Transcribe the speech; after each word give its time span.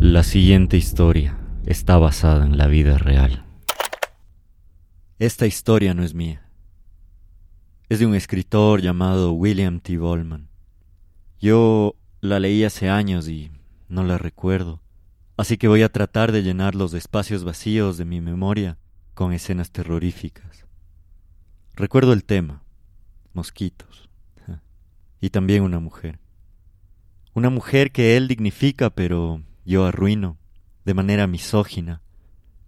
La 0.00 0.22
siguiente 0.22 0.78
historia 0.78 1.38
está 1.66 1.98
basada 1.98 2.46
en 2.46 2.56
la 2.56 2.68
vida 2.68 2.96
real. 2.96 3.44
Esta 5.18 5.46
historia 5.46 5.92
no 5.92 6.02
es 6.02 6.14
mía. 6.14 6.48
Es 7.90 7.98
de 7.98 8.06
un 8.06 8.14
escritor 8.14 8.80
llamado 8.80 9.32
William 9.32 9.78
T. 9.78 9.98
Ballman. 9.98 10.48
Yo 11.38 11.96
la 12.22 12.40
leí 12.40 12.64
hace 12.64 12.88
años 12.88 13.28
y 13.28 13.52
no 13.90 14.02
la 14.02 14.16
recuerdo, 14.16 14.80
así 15.36 15.58
que 15.58 15.68
voy 15.68 15.82
a 15.82 15.92
tratar 15.92 16.32
de 16.32 16.42
llenar 16.42 16.74
los 16.74 16.94
espacios 16.94 17.44
vacíos 17.44 17.98
de 17.98 18.06
mi 18.06 18.22
memoria 18.22 18.78
con 19.12 19.34
escenas 19.34 19.70
terroríficas. 19.70 20.64
Recuerdo 21.74 22.14
el 22.14 22.24
tema, 22.24 22.64
mosquitos, 23.34 24.08
y 25.20 25.28
también 25.28 25.62
una 25.62 25.78
mujer. 25.78 26.18
Una 27.34 27.50
mujer 27.50 27.92
que 27.92 28.16
él 28.16 28.28
dignifica 28.28 28.88
pero 28.88 29.42
yo 29.70 29.86
arruino, 29.86 30.36
de 30.84 30.94
manera 30.94 31.28
misógina, 31.28 32.02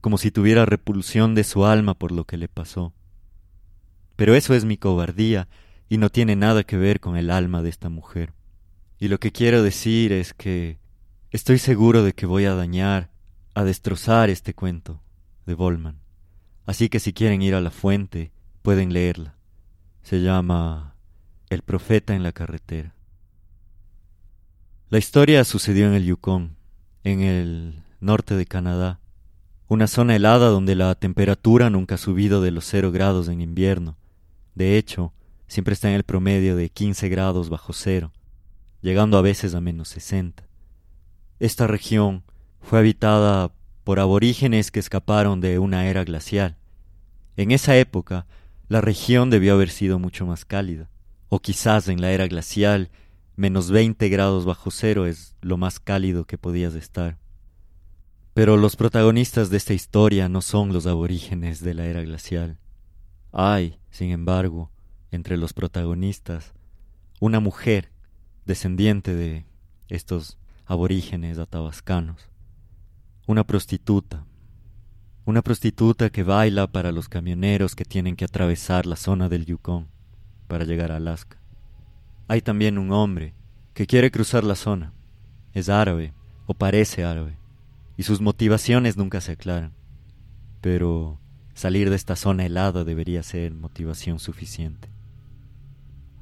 como 0.00 0.18
si 0.18 0.30
tuviera 0.30 0.64
repulsión 0.66 1.34
de 1.34 1.42
su 1.42 1.66
alma 1.66 1.94
por 1.94 2.12
lo 2.12 2.24
que 2.24 2.36
le 2.36 2.48
pasó. 2.48 2.94
Pero 4.14 4.36
eso 4.36 4.54
es 4.54 4.64
mi 4.64 4.76
cobardía 4.76 5.48
y 5.88 5.98
no 5.98 6.10
tiene 6.10 6.36
nada 6.36 6.62
que 6.62 6.76
ver 6.76 7.00
con 7.00 7.16
el 7.16 7.30
alma 7.30 7.60
de 7.60 7.70
esta 7.70 7.88
mujer. 7.88 8.34
Y 9.00 9.08
lo 9.08 9.18
que 9.18 9.32
quiero 9.32 9.64
decir 9.64 10.12
es 10.12 10.32
que 10.32 10.78
estoy 11.32 11.58
seguro 11.58 12.04
de 12.04 12.12
que 12.12 12.24
voy 12.24 12.44
a 12.44 12.54
dañar, 12.54 13.10
a 13.54 13.64
destrozar 13.64 14.30
este 14.30 14.54
cuento 14.54 15.02
de 15.44 15.54
Bollman. 15.54 15.98
Así 16.66 16.88
que 16.88 17.00
si 17.00 17.12
quieren 17.12 17.42
ir 17.42 17.56
a 17.56 17.60
la 17.60 17.72
fuente, 17.72 18.30
pueden 18.62 18.92
leerla. 18.92 19.34
Se 20.02 20.22
llama 20.22 20.94
El 21.50 21.62
profeta 21.62 22.14
en 22.14 22.22
la 22.22 22.30
carretera. 22.30 22.94
La 24.88 24.98
historia 24.98 25.44
sucedió 25.44 25.88
en 25.88 25.94
el 25.94 26.04
Yukon, 26.04 26.56
en 27.04 27.20
el 27.20 27.82
norte 28.00 28.36
de 28.36 28.46
Canadá, 28.46 29.00
una 29.68 29.86
zona 29.86 30.16
helada 30.16 30.48
donde 30.48 30.74
la 30.74 30.94
temperatura 30.94 31.70
nunca 31.70 31.94
ha 31.94 31.98
subido 31.98 32.42
de 32.42 32.50
los 32.50 32.64
cero 32.64 32.92
grados 32.92 33.28
en 33.28 33.40
invierno. 33.40 33.96
De 34.54 34.76
hecho, 34.76 35.12
siempre 35.46 35.74
está 35.74 35.88
en 35.88 35.94
el 35.94 36.02
promedio 36.02 36.56
de 36.56 36.68
15 36.68 37.08
grados 37.08 37.48
bajo 37.48 37.72
cero, 37.72 38.12
llegando 38.82 39.16
a 39.16 39.22
veces 39.22 39.54
a 39.54 39.60
menos 39.60 39.88
60. 39.88 40.46
Esta 41.40 41.66
región 41.66 42.22
fue 42.60 42.78
habitada 42.78 43.52
por 43.84 43.98
aborígenes 43.98 44.70
que 44.70 44.80
escaparon 44.80 45.40
de 45.40 45.58
una 45.58 45.86
era 45.86 46.04
glacial. 46.04 46.56
En 47.36 47.50
esa 47.50 47.76
época, 47.76 48.26
la 48.68 48.80
región 48.80 49.30
debió 49.30 49.54
haber 49.54 49.70
sido 49.70 49.98
mucho 49.98 50.26
más 50.26 50.44
cálida, 50.44 50.88
o 51.28 51.40
quizás 51.40 51.88
en 51.88 52.00
la 52.00 52.12
era 52.12 52.28
glacial 52.28 52.90
menos 53.36 53.70
20 53.70 54.08
grados 54.08 54.44
bajo 54.44 54.70
cero 54.70 55.06
es 55.06 55.34
lo 55.40 55.56
más 55.56 55.80
cálido 55.80 56.24
que 56.24 56.38
podías 56.38 56.74
estar. 56.74 57.18
Pero 58.34 58.56
los 58.56 58.76
protagonistas 58.76 59.50
de 59.50 59.58
esta 59.58 59.74
historia 59.74 60.28
no 60.28 60.40
son 60.40 60.72
los 60.72 60.86
aborígenes 60.86 61.62
de 61.62 61.74
la 61.74 61.86
era 61.86 62.02
glacial. 62.02 62.58
Hay, 63.30 63.78
sin 63.90 64.10
embargo, 64.10 64.70
entre 65.10 65.36
los 65.36 65.52
protagonistas, 65.52 66.54
una 67.20 67.40
mujer 67.40 67.92
descendiente 68.46 69.14
de 69.14 69.46
estos 69.88 70.38
aborígenes 70.64 71.38
atabascanos, 71.38 72.30
una 73.26 73.44
prostituta, 73.44 74.24
una 75.24 75.42
prostituta 75.42 76.10
que 76.10 76.22
baila 76.22 76.66
para 76.66 76.90
los 76.90 77.08
camioneros 77.08 77.76
que 77.76 77.84
tienen 77.84 78.16
que 78.16 78.24
atravesar 78.24 78.86
la 78.86 78.96
zona 78.96 79.28
del 79.28 79.44
Yukon 79.44 79.88
para 80.48 80.64
llegar 80.64 80.90
a 80.90 80.96
Alaska. 80.96 81.41
Hay 82.32 82.40
también 82.40 82.78
un 82.78 82.92
hombre 82.92 83.34
que 83.74 83.86
quiere 83.86 84.10
cruzar 84.10 84.42
la 84.42 84.54
zona. 84.54 84.94
Es 85.52 85.68
árabe, 85.68 86.14
o 86.46 86.54
parece 86.54 87.04
árabe, 87.04 87.36
y 87.98 88.04
sus 88.04 88.22
motivaciones 88.22 88.96
nunca 88.96 89.20
se 89.20 89.32
aclaran. 89.32 89.74
Pero 90.62 91.20
salir 91.52 91.90
de 91.90 91.96
esta 91.96 92.16
zona 92.16 92.46
helada 92.46 92.84
debería 92.84 93.22
ser 93.22 93.52
motivación 93.52 94.18
suficiente. 94.18 94.88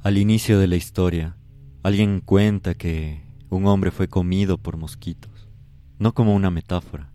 Al 0.02 0.18
inicio 0.18 0.58
de 0.58 0.66
la 0.66 0.74
historia, 0.74 1.36
alguien 1.84 2.22
cuenta 2.22 2.74
que 2.74 3.22
un 3.48 3.68
hombre 3.68 3.92
fue 3.92 4.08
comido 4.08 4.58
por 4.58 4.76
mosquitos, 4.78 5.48
no 6.00 6.12
como 6.12 6.34
una 6.34 6.50
metáfora, 6.50 7.12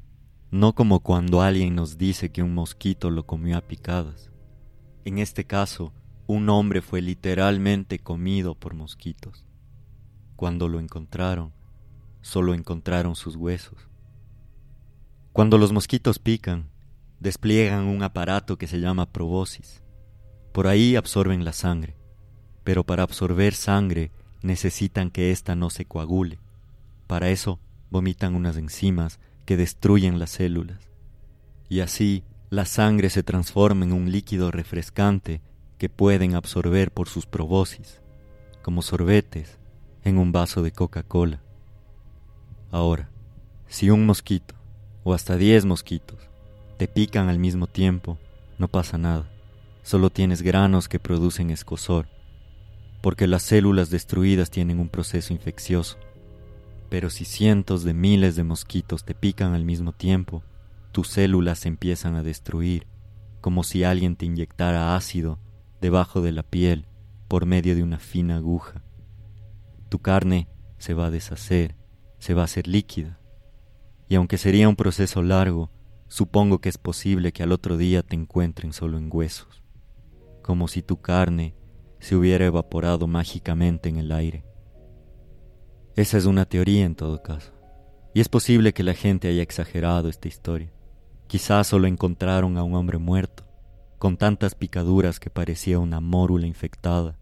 no 0.52 0.72
como 0.72 1.02
cuando 1.02 1.42
alguien 1.42 1.75
nos 1.75 1.98
dice 1.98 2.30
que 2.30 2.44
un 2.44 2.53
mosquito 2.53 3.12
lo 3.12 3.25
comió 3.25 3.58
a 3.58 3.62
picadas. 3.62 4.31
En 5.03 5.18
este 5.18 5.44
caso, 5.44 5.92
un 6.28 6.50
hombre 6.50 6.81
fue 6.81 7.02
literalmente 7.02 8.00
comido 8.00 8.56
por 8.56 8.74
mosquitos. 8.74 9.46
Cuando 10.36 10.68
lo 10.68 10.80
encontraron, 10.80 11.53
solo 12.22 12.53
encontraron 12.53 13.16
sus 13.16 13.36
huesos. 13.36 13.78
Cuando 15.31 15.58
los 15.58 15.72
mosquitos 15.72 16.18
pican, 16.18 16.69
despliegan 17.19 17.86
un 17.86 18.02
aparato 18.03 18.58
que 18.58 18.68
se 18.68 18.80
llama 18.80 19.12
probosis. 19.12 19.84
Por 20.52 20.68
ahí 20.68 20.96
absorben 20.96 21.46
la 21.46 21.53
sangre, 21.53 21.96
pero 22.63 22.84
para 22.84 23.03
absorber 23.03 23.53
sangre 23.53 24.12
necesitan 24.42 25.12
que 25.12 25.31
ésta 25.31 25.56
no 25.56 25.69
se 25.69 25.86
coagule. 25.86 26.40
Para 27.06 27.30
eso 27.30 27.59
vomitan 27.92 28.36
unas 28.36 28.57
enzimas 28.57 29.19
que 29.46 29.57
destruyen 29.57 30.18
las 30.18 30.31
células. 30.31 30.90
Y 31.69 31.81
así 31.81 32.24
la 32.50 32.66
sangre 32.66 33.09
se 33.09 33.22
transforma 33.22 33.86
en 33.86 33.94
un 33.94 34.12
líquido 34.12 34.50
refrescante 34.52 35.42
que 35.78 35.90
pueden 35.90 36.36
absorber 36.36 36.91
por 36.91 37.09
sus 37.09 37.25
probosis, 37.25 38.02
como 38.62 38.81
sorbetes 38.81 39.58
en 40.03 40.18
un 40.18 40.31
vaso 40.31 40.62
de 40.62 40.72
Coca-Cola. 40.72 41.41
Ahora, 42.72 43.09
si 43.68 43.90
un 43.90 44.06
mosquito, 44.06 44.56
o 45.03 45.13
hasta 45.13 45.36
diez 45.36 45.66
mosquitos, 45.66 46.19
te 46.78 46.88
pican 46.88 47.30
al 47.30 47.40
mismo 47.40 47.68
tiempo, 47.68 48.18
no 48.58 48.68
pasa 48.68 48.97
nada, 48.97 49.30
solo 49.84 50.09
tienes 50.09 50.41
granos 50.41 50.88
que 50.88 51.00
producen 51.00 51.50
escosor, 51.50 52.07
porque 53.02 53.28
las 53.28 53.44
células 53.44 53.90
destruidas 53.90 54.50
tienen 54.50 54.80
un 54.80 54.90
proceso 54.90 55.34
infeccioso. 55.34 55.97
Pero 56.90 57.09
si 57.09 57.25
cientos 57.25 57.84
de 57.84 57.94
miles 57.94 58.36
de 58.36 58.44
mosquitos 58.44 59.03
te 59.03 59.13
pican 59.13 59.53
al 59.53 59.66
mismo 59.66 59.92
tiempo, 59.92 60.44
tus 60.92 61.09
células 61.09 61.59
se 61.59 61.68
empiezan 61.68 62.16
a 62.16 62.24
destruir, 62.24 62.88
como 63.42 63.63
si 63.63 63.84
alguien 63.84 64.16
te 64.16 64.25
inyectara 64.25 64.96
ácido 64.96 65.40
debajo 65.81 66.22
de 66.22 66.31
la 66.31 66.44
piel 66.44 66.88
por 67.28 67.46
medio 67.46 67.75
de 67.75 67.84
una 67.84 68.00
fina 68.00 68.38
aguja. 68.38 68.84
Tu 69.90 70.00
carne 70.00 70.47
se 70.78 70.94
va 70.94 71.08
a 71.08 71.12
deshacer, 71.12 71.75
se 72.19 72.34
va 72.34 72.41
a 72.41 72.46
hacer 72.46 72.68
líquida. 72.68 73.19
Y 74.08 74.16
aunque 74.16 74.38
sería 74.38 74.69
un 74.69 74.75
proceso 74.75 75.22
largo, 75.22 75.72
supongo 76.08 76.59
que 76.59 76.69
es 76.69 76.78
posible 76.78 77.31
que 77.31 77.44
al 77.44 77.52
otro 77.52 77.78
día 77.78 78.03
te 78.03 78.16
encuentren 78.16 78.74
solo 78.74 78.97
en 78.97 79.09
huesos, 79.12 79.63
como 80.41 80.68
si 80.68 80.81
tu 80.81 81.02
carne 81.02 81.56
se 82.00 82.16
hubiera 82.16 82.46
evaporado 82.46 83.07
mágicamente 83.07 83.90
en 83.90 83.97
el 83.97 84.12
aire. 84.12 84.46
Esa 85.96 86.18
es 86.18 86.25
una 86.25 86.46
teoría 86.46 86.86
en 86.86 86.96
todo 86.96 87.24
caso, 87.24 87.52
y 88.13 88.19
es 88.19 88.30
posible 88.30 88.74
que 88.74 88.84
la 88.84 88.94
gente 88.94 89.28
haya 89.28 89.42
exagerado 89.42 90.09
esta 90.09 90.28
historia. 90.28 90.72
Quizás 91.28 91.68
solo 91.68 91.88
encontraron 91.88 92.57
a 92.57 92.63
un 92.63 92.75
hombre 92.75 92.97
muerto, 92.97 93.44
con 93.97 94.17
tantas 94.17 94.56
picaduras 94.56 95.19
que 95.19 95.29
parecía 95.29 95.79
una 95.79 96.00
mórula 96.00 96.47
infectada, 96.47 97.17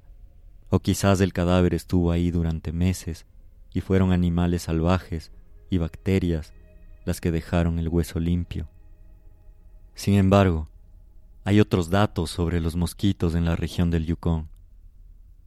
o 0.69 0.79
quizás 0.79 1.21
el 1.21 1.33
cadáver 1.33 1.73
estuvo 1.73 2.11
ahí 2.11 2.31
durante 2.31 2.71
meses 2.71 3.25
y 3.73 3.81
fueron 3.81 4.11
animales 4.11 4.63
salvajes 4.63 5.31
y 5.69 5.77
bacterias 5.77 6.53
las 7.05 7.21
que 7.21 7.31
dejaron 7.31 7.79
el 7.79 7.89
hueso 7.89 8.19
limpio. 8.19 8.67
Sin 9.95 10.15
embargo, 10.15 10.69
hay 11.43 11.59
otros 11.59 11.89
datos 11.89 12.31
sobre 12.31 12.59
los 12.61 12.75
mosquitos 12.75 13.35
en 13.35 13.45
la 13.45 13.55
región 13.55 13.91
del 13.91 14.05
Yukon. 14.05 14.47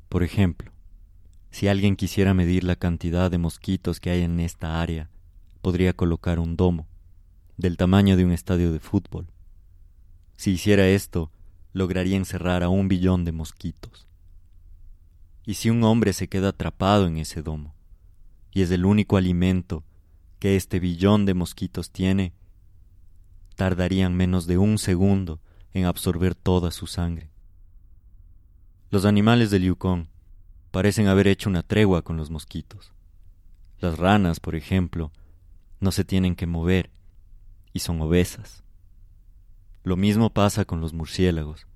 Por 0.09 0.23
ejemplo, 0.23 0.71
si 1.51 1.69
alguien 1.69 1.97
quisiera 1.97 2.35
medir 2.35 2.65
la 2.65 2.77
cantidad 2.77 3.31
de 3.31 3.39
mosquitos 3.39 3.99
que 3.99 4.11
hay 4.11 4.23
en 4.23 4.41
esta 4.41 4.81
área, 4.81 5.09
podría 5.63 5.95
colocar 5.95 6.39
un 6.39 6.57
domo, 6.57 6.87
del 7.57 7.77
tamaño 7.77 8.17
de 8.17 8.25
un 8.25 8.33
estadio 8.33 8.73
de 8.73 8.79
fútbol, 8.79 9.27
si 10.37 10.53
hiciera 10.53 10.89
esto, 10.89 11.31
lograría 11.73 12.17
encerrar 12.17 12.63
a 12.63 12.69
un 12.69 12.89
billón 12.89 13.25
de 13.25 13.33
mosquitos. 13.33 14.07
Y 15.45 15.55
si 15.55 15.71
un 15.71 15.85
hombre 15.85 16.13
se 16.13 16.29
queda 16.29 16.49
atrapado 16.49 17.07
en 17.07 17.17
ese 17.19 17.43
domo, 17.43 17.75
y 18.53 18.63
es 18.63 18.71
el 18.71 18.85
único 18.85 19.17
alimento 19.17 19.85
que 20.39 20.57
este 20.57 20.81
billón 20.81 21.27
de 21.27 21.35
mosquitos 21.35 21.91
tiene, 21.91 22.33
tardarían 23.55 24.17
menos 24.17 24.47
de 24.47 24.59
un 24.59 24.79
segundo 24.79 25.41
en 25.73 25.85
absorber 25.85 26.35
toda 26.35 26.71
su 26.71 26.87
sangre. 26.87 27.31
Los 28.91 29.05
animales 29.05 29.51
del 29.51 29.65
Yukon 29.65 30.09
parecen 30.71 31.07
haber 31.07 31.27
hecho 31.27 31.49
una 31.49 31.63
tregua 31.63 32.03
con 32.03 32.17
los 32.17 32.31
mosquitos. 32.31 32.93
Las 33.79 33.99
ranas, 33.99 34.41
por 34.41 34.57
ejemplo, 34.57 35.13
no 35.81 35.93
se 35.93 36.05
tienen 36.05 36.35
que 36.35 36.47
mover 36.47 36.91
y 37.73 37.81
son 37.81 38.01
obesas. 38.01 38.63
Lo 39.87 39.97
mismo 39.97 40.31
pasa 40.31 40.65
con 40.65 40.81
los 40.81 40.95
murciélagos, 40.95 41.69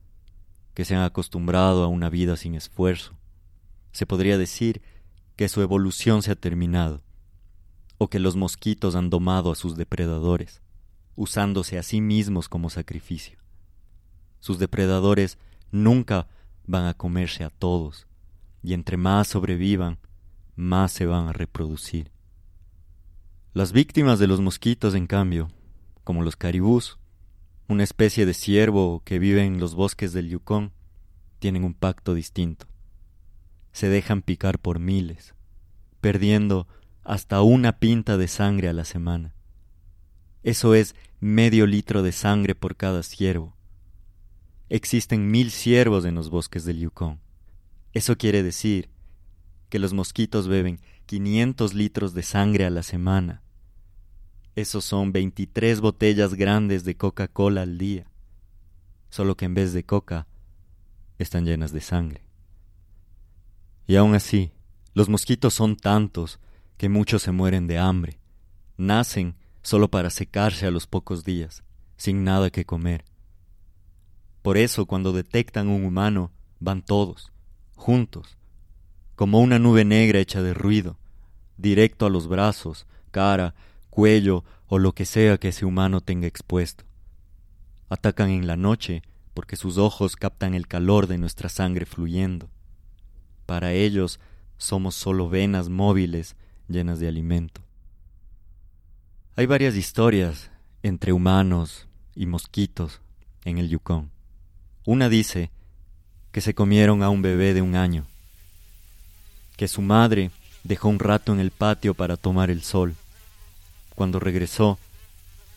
que 0.74 0.84
se 0.84 0.96
han 0.96 1.02
acostumbrado 1.02 1.84
a 1.84 1.86
una 1.86 2.10
vida 2.10 2.36
sin 2.36 2.56
esfuerzo. 2.56 3.14
Se 3.92 4.04
podría 4.04 4.36
decir 4.36 4.82
que 5.36 5.48
su 5.48 5.62
evolución 5.62 6.20
se 6.24 6.32
ha 6.32 6.34
terminado, 6.34 7.04
o 7.98 8.08
que 8.08 8.18
los 8.18 8.34
mosquitos 8.34 8.96
han 8.96 9.10
domado 9.10 9.52
a 9.52 9.54
sus 9.54 9.76
depredadores, 9.76 10.60
usándose 11.14 11.78
a 11.78 11.84
sí 11.84 12.00
mismos 12.00 12.48
como 12.48 12.68
sacrificio. 12.68 13.38
Sus 14.40 14.58
depredadores 14.58 15.38
nunca 15.70 16.26
van 16.66 16.86
a 16.86 16.94
comerse 16.94 17.44
a 17.44 17.50
todos, 17.50 18.08
y 18.60 18.74
entre 18.74 18.96
más 18.96 19.28
sobrevivan, 19.28 19.98
más 20.56 20.90
se 20.90 21.06
van 21.06 21.28
a 21.28 21.32
reproducir. 21.32 22.10
Las 23.54 23.70
víctimas 23.70 24.18
de 24.18 24.26
los 24.26 24.40
mosquitos, 24.40 24.96
en 24.96 25.06
cambio, 25.06 25.48
como 26.02 26.24
los 26.24 26.34
caribús, 26.34 26.98
una 27.70 27.84
especie 27.84 28.26
de 28.26 28.34
ciervo 28.34 29.00
que 29.04 29.20
vive 29.20 29.44
en 29.44 29.60
los 29.60 29.76
bosques 29.76 30.12
del 30.12 30.28
Yukon, 30.28 30.72
tienen 31.38 31.62
un 31.62 31.72
pacto 31.72 32.14
distinto. 32.14 32.66
Se 33.72 33.88
dejan 33.88 34.22
picar 34.22 34.58
por 34.58 34.80
miles, 34.80 35.34
perdiendo 36.00 36.66
hasta 37.04 37.42
una 37.42 37.78
pinta 37.78 38.16
de 38.16 38.26
sangre 38.26 38.68
a 38.68 38.72
la 38.72 38.84
semana. 38.84 39.34
Eso 40.42 40.74
es 40.74 40.96
medio 41.20 41.66
litro 41.66 42.02
de 42.02 42.10
sangre 42.10 42.56
por 42.56 42.76
cada 42.76 43.04
ciervo. 43.04 43.56
Existen 44.68 45.30
mil 45.30 45.52
ciervos 45.52 46.04
en 46.04 46.16
los 46.16 46.28
bosques 46.28 46.64
del 46.64 46.80
Yukon. 46.80 47.20
Eso 47.92 48.16
quiere 48.18 48.42
decir 48.42 48.90
que 49.68 49.78
los 49.78 49.92
mosquitos 49.92 50.48
beben 50.48 50.80
500 51.06 51.74
litros 51.74 52.14
de 52.14 52.24
sangre 52.24 52.64
a 52.64 52.70
la 52.70 52.82
semana. 52.82 53.42
Esos 54.56 54.84
son 54.84 55.12
23 55.12 55.80
botellas 55.80 56.34
grandes 56.34 56.84
de 56.84 56.96
Coca-Cola 56.96 57.62
al 57.62 57.78
día. 57.78 58.10
Solo 59.08 59.36
que 59.36 59.44
en 59.44 59.54
vez 59.54 59.72
de 59.72 59.84
coca, 59.84 60.26
están 61.18 61.44
llenas 61.44 61.72
de 61.72 61.80
sangre. 61.80 62.24
Y 63.86 63.96
aún 63.96 64.14
así, 64.14 64.52
los 64.94 65.08
mosquitos 65.08 65.54
son 65.54 65.76
tantos 65.76 66.40
que 66.76 66.88
muchos 66.88 67.22
se 67.22 67.32
mueren 67.32 67.66
de 67.66 67.78
hambre. 67.78 68.18
Nacen 68.76 69.36
solo 69.62 69.90
para 69.90 70.10
secarse 70.10 70.66
a 70.66 70.70
los 70.70 70.86
pocos 70.86 71.24
días, 71.24 71.62
sin 71.96 72.24
nada 72.24 72.50
que 72.50 72.64
comer. 72.64 73.04
Por 74.42 74.56
eso 74.56 74.86
cuando 74.86 75.12
detectan 75.12 75.68
un 75.68 75.84
humano, 75.84 76.32
van 76.58 76.82
todos, 76.82 77.32
juntos, 77.74 78.38
como 79.14 79.40
una 79.40 79.58
nube 79.58 79.84
negra 79.84 80.18
hecha 80.18 80.40
de 80.40 80.54
ruido, 80.54 80.98
directo 81.58 82.06
a 82.06 82.10
los 82.10 82.26
brazos, 82.26 82.86
cara, 83.10 83.54
cuello 84.00 84.44
o 84.66 84.78
lo 84.78 84.94
que 84.94 85.04
sea 85.04 85.36
que 85.36 85.48
ese 85.48 85.66
humano 85.66 86.00
tenga 86.00 86.26
expuesto. 86.26 86.84
Atacan 87.90 88.30
en 88.30 88.46
la 88.46 88.56
noche 88.56 89.02
porque 89.34 89.56
sus 89.56 89.76
ojos 89.76 90.16
captan 90.16 90.54
el 90.54 90.66
calor 90.66 91.06
de 91.06 91.18
nuestra 91.18 91.50
sangre 91.50 91.84
fluyendo. 91.84 92.48
Para 93.44 93.74
ellos 93.74 94.18
somos 94.56 94.94
solo 94.94 95.28
venas 95.28 95.68
móviles 95.68 96.34
llenas 96.66 96.98
de 96.98 97.08
alimento. 97.08 97.60
Hay 99.36 99.44
varias 99.44 99.76
historias 99.76 100.50
entre 100.82 101.12
humanos 101.12 101.86
y 102.14 102.24
mosquitos 102.24 103.02
en 103.44 103.58
el 103.58 103.68
Yukon. 103.68 104.10
Una 104.86 105.10
dice 105.10 105.50
que 106.32 106.40
se 106.40 106.54
comieron 106.54 107.02
a 107.02 107.10
un 107.10 107.20
bebé 107.20 107.52
de 107.52 107.60
un 107.60 107.76
año, 107.76 108.06
que 109.58 109.68
su 109.68 109.82
madre 109.82 110.30
dejó 110.64 110.88
un 110.88 111.00
rato 111.00 111.34
en 111.34 111.40
el 111.40 111.50
patio 111.50 111.92
para 111.92 112.16
tomar 112.16 112.48
el 112.48 112.62
sol. 112.62 112.94
Cuando 114.00 114.18
regresó, 114.18 114.78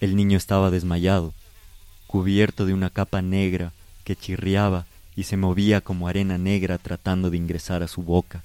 el 0.02 0.18
niño 0.18 0.38
estaba 0.38 0.70
desmayado, 0.70 1.34
cubierto 2.08 2.66
de 2.66 2.74
una 2.74 2.90
capa 2.90 3.22
negra 3.22 3.72
que 4.04 4.18
chirriaba 4.18 4.86
y 5.16 5.24
se 5.24 5.38
movía 5.38 5.80
como 5.80 6.10
arena 6.10 6.38
negra 6.38 6.78
tratando 6.78 7.30
de 7.30 7.38
ingresar 7.38 7.84
a 7.84 7.88
su 7.88 8.02
boca. 8.02 8.44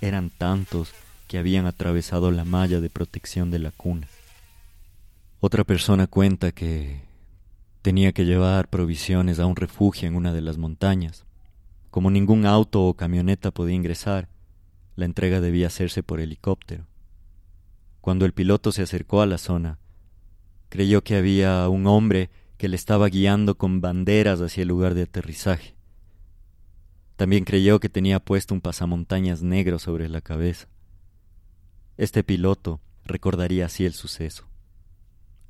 Eran 0.00 0.30
tantos 0.30 0.92
que 1.26 1.38
habían 1.38 1.66
atravesado 1.66 2.30
la 2.30 2.44
malla 2.44 2.80
de 2.80 2.88
protección 2.88 3.50
de 3.50 3.58
la 3.58 3.72
cuna. 3.72 4.06
Otra 5.40 5.64
persona 5.64 6.06
cuenta 6.06 6.52
que 6.52 7.00
tenía 7.82 8.12
que 8.12 8.24
llevar 8.24 8.68
provisiones 8.68 9.40
a 9.40 9.46
un 9.46 9.56
refugio 9.56 10.06
en 10.06 10.14
una 10.14 10.32
de 10.32 10.42
las 10.42 10.56
montañas. 10.56 11.24
Como 11.90 12.12
ningún 12.12 12.46
auto 12.46 12.84
o 12.84 12.94
camioneta 12.94 13.50
podía 13.50 13.74
ingresar, 13.74 14.28
la 14.94 15.04
entrega 15.04 15.40
debía 15.40 15.66
hacerse 15.66 16.04
por 16.04 16.20
helicóptero. 16.20 16.89
Cuando 18.00 18.24
el 18.24 18.32
piloto 18.32 18.72
se 18.72 18.82
acercó 18.82 19.22
a 19.22 19.26
la 19.26 19.38
zona, 19.38 19.78
creyó 20.68 21.02
que 21.04 21.16
había 21.16 21.68
un 21.68 21.86
hombre 21.86 22.30
que 22.56 22.68
le 22.68 22.76
estaba 22.76 23.08
guiando 23.08 23.56
con 23.56 23.80
banderas 23.80 24.40
hacia 24.40 24.62
el 24.62 24.68
lugar 24.68 24.94
de 24.94 25.02
aterrizaje. 25.02 25.74
También 27.16 27.44
creyó 27.44 27.80
que 27.80 27.88
tenía 27.88 28.20
puesto 28.20 28.54
un 28.54 28.60
pasamontañas 28.60 29.42
negro 29.42 29.78
sobre 29.78 30.08
la 30.08 30.20
cabeza. 30.20 30.68
Este 31.98 32.24
piloto 32.24 32.80
recordaría 33.04 33.66
así 33.66 33.84
el 33.84 33.92
suceso. 33.92 34.48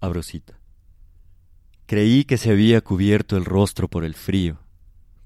Abrosita. 0.00 0.58
Creí 1.86 2.24
que 2.24 2.38
se 2.38 2.50
había 2.50 2.80
cubierto 2.80 3.36
el 3.36 3.44
rostro 3.44 3.88
por 3.88 4.04
el 4.04 4.14
frío, 4.14 4.58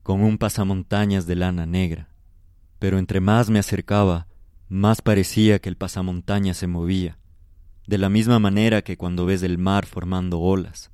con 0.02 0.22
un 0.22 0.36
pasamontañas 0.36 1.26
de 1.26 1.36
lana 1.36 1.64
negra, 1.64 2.08
pero 2.78 2.98
entre 2.98 3.20
más 3.20 3.48
me 3.48 3.58
acercaba, 3.58 4.26
más 4.74 5.02
parecía 5.02 5.60
que 5.60 5.68
el 5.68 5.76
pasamontañas 5.76 6.56
se 6.56 6.66
movía, 6.66 7.16
de 7.86 7.96
la 7.96 8.08
misma 8.08 8.40
manera 8.40 8.82
que 8.82 8.96
cuando 8.96 9.24
ves 9.24 9.44
el 9.44 9.56
mar 9.56 9.86
formando 9.86 10.40
olas. 10.40 10.90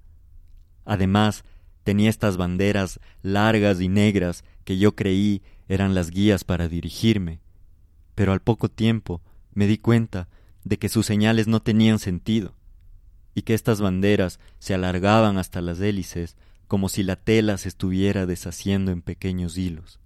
Además, 0.85 1.45
tenía 1.83 2.11
estas 2.11 2.37
banderas 2.37 3.01
largas 3.23 3.81
y 3.81 3.89
negras 3.89 4.45
que 4.65 4.77
yo 4.77 4.95
creí 4.95 5.43
eran 5.67 5.95
las 5.95 6.11
guías 6.11 6.45
para 6.45 6.69
dirigirme, 6.69 7.41
pero 8.15 8.35
al 8.35 8.41
poco 8.41 8.69
tiempo 8.69 9.23
me 9.55 9.67
di 9.67 9.79
cuenta 9.79 10.29
de 10.63 10.79
que 10.79 10.91
sus 10.91 11.07
señales 11.07 11.49
no 11.49 11.63
tenían 11.63 11.99
sentido 11.99 12.55
y 13.35 13.43
que 13.43 13.55
estas 13.55 13.81
banderas 13.81 14.41
se 14.59 14.75
alargaban 14.75 15.39
hasta 15.39 15.63
las 15.63 15.81
hélices 15.81 16.37
como 16.69 16.91
si 16.91 17.03
la 17.03 17.17
tela 17.17 17.57
se 17.57 17.69
estuviera 17.69 18.27
deshaciendo 18.27 18.91
en 18.93 19.01
pequeños 19.01 19.57
hilos. 19.57 20.01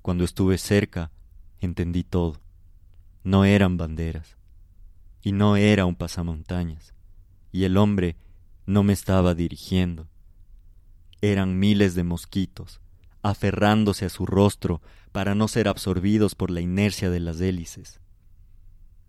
Cuando 0.00 0.24
estuve 0.24 0.56
cerca, 0.56 1.10
entendí 1.60 2.02
todo. 2.02 2.45
No 3.26 3.44
eran 3.44 3.76
banderas, 3.76 4.36
y 5.20 5.32
no 5.32 5.56
era 5.56 5.84
un 5.84 5.96
pasamontañas, 5.96 6.94
y 7.50 7.64
el 7.64 7.76
hombre 7.76 8.14
no 8.66 8.84
me 8.84 8.92
estaba 8.92 9.34
dirigiendo. 9.34 10.06
Eran 11.20 11.58
miles 11.58 11.96
de 11.96 12.04
mosquitos, 12.04 12.78
aferrándose 13.22 14.04
a 14.04 14.10
su 14.10 14.26
rostro 14.26 14.80
para 15.10 15.34
no 15.34 15.48
ser 15.48 15.66
absorbidos 15.66 16.36
por 16.36 16.52
la 16.52 16.60
inercia 16.60 17.10
de 17.10 17.18
las 17.18 17.40
hélices. 17.40 17.98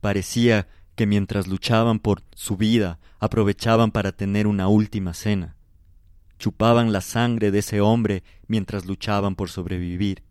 Parecía 0.01 0.67
que 0.95 1.05
mientras 1.05 1.45
luchaban 1.45 1.99
por 1.99 2.23
su 2.33 2.57
vida 2.57 2.97
aprovechaban 3.19 3.91
para 3.91 4.13
tener 4.13 4.47
una 4.47 4.67
última 4.67 5.13
cena. 5.13 5.55
Chupaban 6.39 6.91
la 6.91 7.01
sangre 7.01 7.51
de 7.51 7.59
ese 7.59 7.81
hombre 7.81 8.23
mientras 8.47 8.87
luchaban 8.87 9.35
por 9.35 9.51
sobrevivir. 9.51 10.23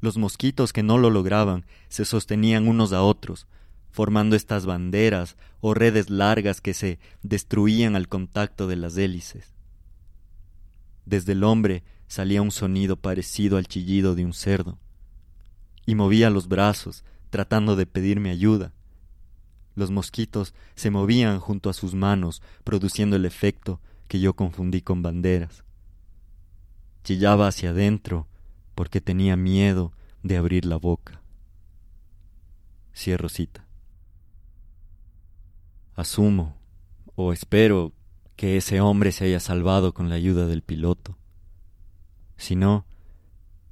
Los 0.00 0.16
mosquitos 0.16 0.72
que 0.72 0.82
no 0.82 0.98
lo 0.98 1.10
lograban 1.10 1.66
se 1.88 2.04
sostenían 2.04 2.68
unos 2.68 2.92
a 2.92 3.02
otros, 3.02 3.46
formando 3.90 4.36
estas 4.36 4.66
banderas 4.66 5.36
o 5.60 5.74
redes 5.74 6.08
largas 6.10 6.60
que 6.60 6.74
se 6.74 6.98
destruían 7.22 7.96
al 7.96 8.08
contacto 8.08 8.66
de 8.66 8.76
las 8.76 8.96
hélices. 8.96 9.54
Desde 11.04 11.32
el 11.32 11.44
hombre 11.44 11.82
salía 12.06 12.40
un 12.40 12.50
sonido 12.50 12.96
parecido 12.96 13.56
al 13.56 13.66
chillido 13.66 14.14
de 14.14 14.24
un 14.24 14.32
cerdo, 14.32 14.78
y 15.86 15.94
movía 15.94 16.30
los 16.30 16.48
brazos, 16.48 17.04
tratando 17.30 17.76
de 17.76 17.86
pedirme 17.86 18.30
ayuda. 18.30 18.72
Los 19.74 19.90
mosquitos 19.90 20.54
se 20.74 20.90
movían 20.90 21.40
junto 21.40 21.68
a 21.70 21.72
sus 21.72 21.94
manos, 21.94 22.42
produciendo 22.64 23.16
el 23.16 23.24
efecto 23.24 23.80
que 24.08 24.20
yo 24.20 24.34
confundí 24.34 24.82
con 24.82 25.02
banderas. 25.02 25.64
Chillaba 27.04 27.48
hacia 27.48 27.70
adentro 27.70 28.26
porque 28.74 29.00
tenía 29.00 29.36
miedo 29.36 29.92
de 30.22 30.36
abrir 30.36 30.64
la 30.64 30.76
boca. 30.76 31.22
Cierro 32.94 33.28
cita. 33.28 33.66
Asumo, 35.94 36.56
o 37.14 37.32
espero, 37.32 37.92
que 38.36 38.56
ese 38.56 38.80
hombre 38.80 39.12
se 39.12 39.26
haya 39.26 39.38
salvado 39.38 39.92
con 39.92 40.08
la 40.08 40.14
ayuda 40.14 40.46
del 40.46 40.62
piloto. 40.62 41.18
Si 42.38 42.56
no, 42.56 42.86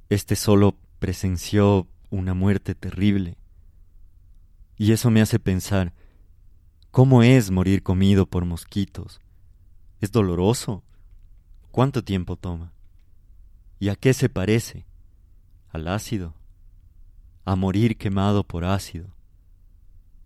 éste 0.09 0.35
solo 0.35 0.77
presenció 0.99 1.87
una 2.11 2.35
muerte 2.35 2.75
terrible. 2.75 3.37
Y 4.77 4.91
eso 4.91 5.09
me 5.09 5.21
hace 5.21 5.39
pensar, 5.39 5.93
¿cómo 6.91 7.23
es 7.23 7.49
morir 7.49 7.81
comido 7.81 8.27
por 8.27 8.45
mosquitos? 8.45 9.19
¿Es 10.01 10.11
doloroso? 10.11 10.83
¿Cuánto 11.71 12.03
tiempo 12.03 12.35
toma? 12.35 12.71
¿Y 13.79 13.89
a 13.89 13.95
qué 13.95 14.13
se 14.13 14.29
parece? 14.29 14.85
¿Al 15.69 15.87
ácido? 15.87 16.35
¿A 17.45 17.55
morir 17.55 17.97
quemado 17.97 18.43
por 18.43 18.65
ácido? 18.65 19.07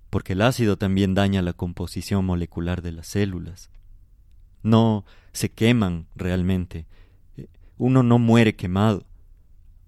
Porque 0.10 0.34
el 0.34 0.42
ácido 0.42 0.78
también 0.78 1.14
daña 1.14 1.42
la 1.42 1.54
composición 1.54 2.26
molecular 2.26 2.82
de 2.82 2.92
las 2.92 3.08
células. 3.08 3.72
No 4.62 5.06
se 5.32 5.52
queman 5.52 6.08
realmente. 6.16 6.86
Uno 7.78 8.04
no 8.04 8.20
muere 8.20 8.56
quemado, 8.56 9.06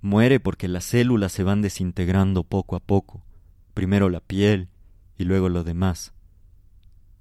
Muere 0.06 0.40
porque 0.40 0.68
las 0.68 0.84
células 0.84 1.32
se 1.32 1.42
van 1.42 1.64
desintegrando 1.64 2.44
poco 2.44 2.76
a 2.76 2.80
poco, 2.80 3.26
primero 3.74 4.08
la 4.12 4.20
piel 4.20 4.70
y 5.18 5.24
luego 5.24 5.50
lo 5.50 5.64
demás. 5.64 6.14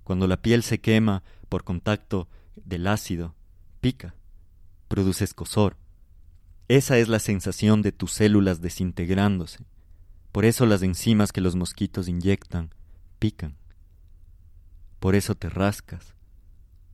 Cuando 0.02 0.26
la 0.26 0.42
piel 0.42 0.62
se 0.62 0.82
quema 0.82 1.22
por 1.48 1.64
contacto 1.64 2.28
del 2.56 2.86
ácido, 2.86 3.36
pica, 3.80 4.16
produce 4.86 5.24
escosor. 5.24 5.78
Esa 6.68 6.99
es 6.99 7.09
la 7.09 7.18
sensación 7.18 7.83
de 7.83 7.92
tus 7.92 8.12
células 8.12 8.62
desintegrándose. 8.62 9.66
Por 10.33 10.47
eso 10.47 10.64
las 10.64 10.83
enzimas 10.83 11.30
que 11.30 11.42
los 11.42 11.56
mosquitos 11.56 12.09
inyectan 12.09 12.71
pican. 13.18 13.56
Por 14.99 15.14
eso 15.14 15.35
te 15.35 15.50
rascas, 15.50 16.14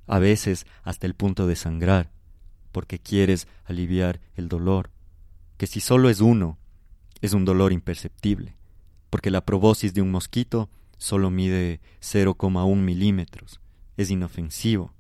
a 0.09 0.19
veces 0.19 0.67
hasta 0.83 1.07
el 1.07 1.15
punto 1.15 1.47
de 1.47 1.55
sangrar, 1.55 2.11
porque 2.73 2.99
quieres 2.99 3.47
aliviar 3.65 4.21
el 4.35 4.49
dolor, 4.49 4.91
que 5.57 5.69
si 5.69 5.81
solo 5.81 6.11
es 6.11 6.21
uno, 6.21 6.59
es 7.21 7.33
un 7.33 7.45
dolor 7.45 7.73
imperceptible, 7.73 8.57
porque 9.09 9.31
la 9.31 9.45
probosis 9.45 9.95
de 9.95 10.03
un 10.03 10.11
mosquito 10.11 10.69
solo 10.99 11.31
mide 11.31 11.81
0,1 12.00 12.75
milímetros, 12.77 13.61
es 13.97 14.11
inofensivo. 14.11 14.93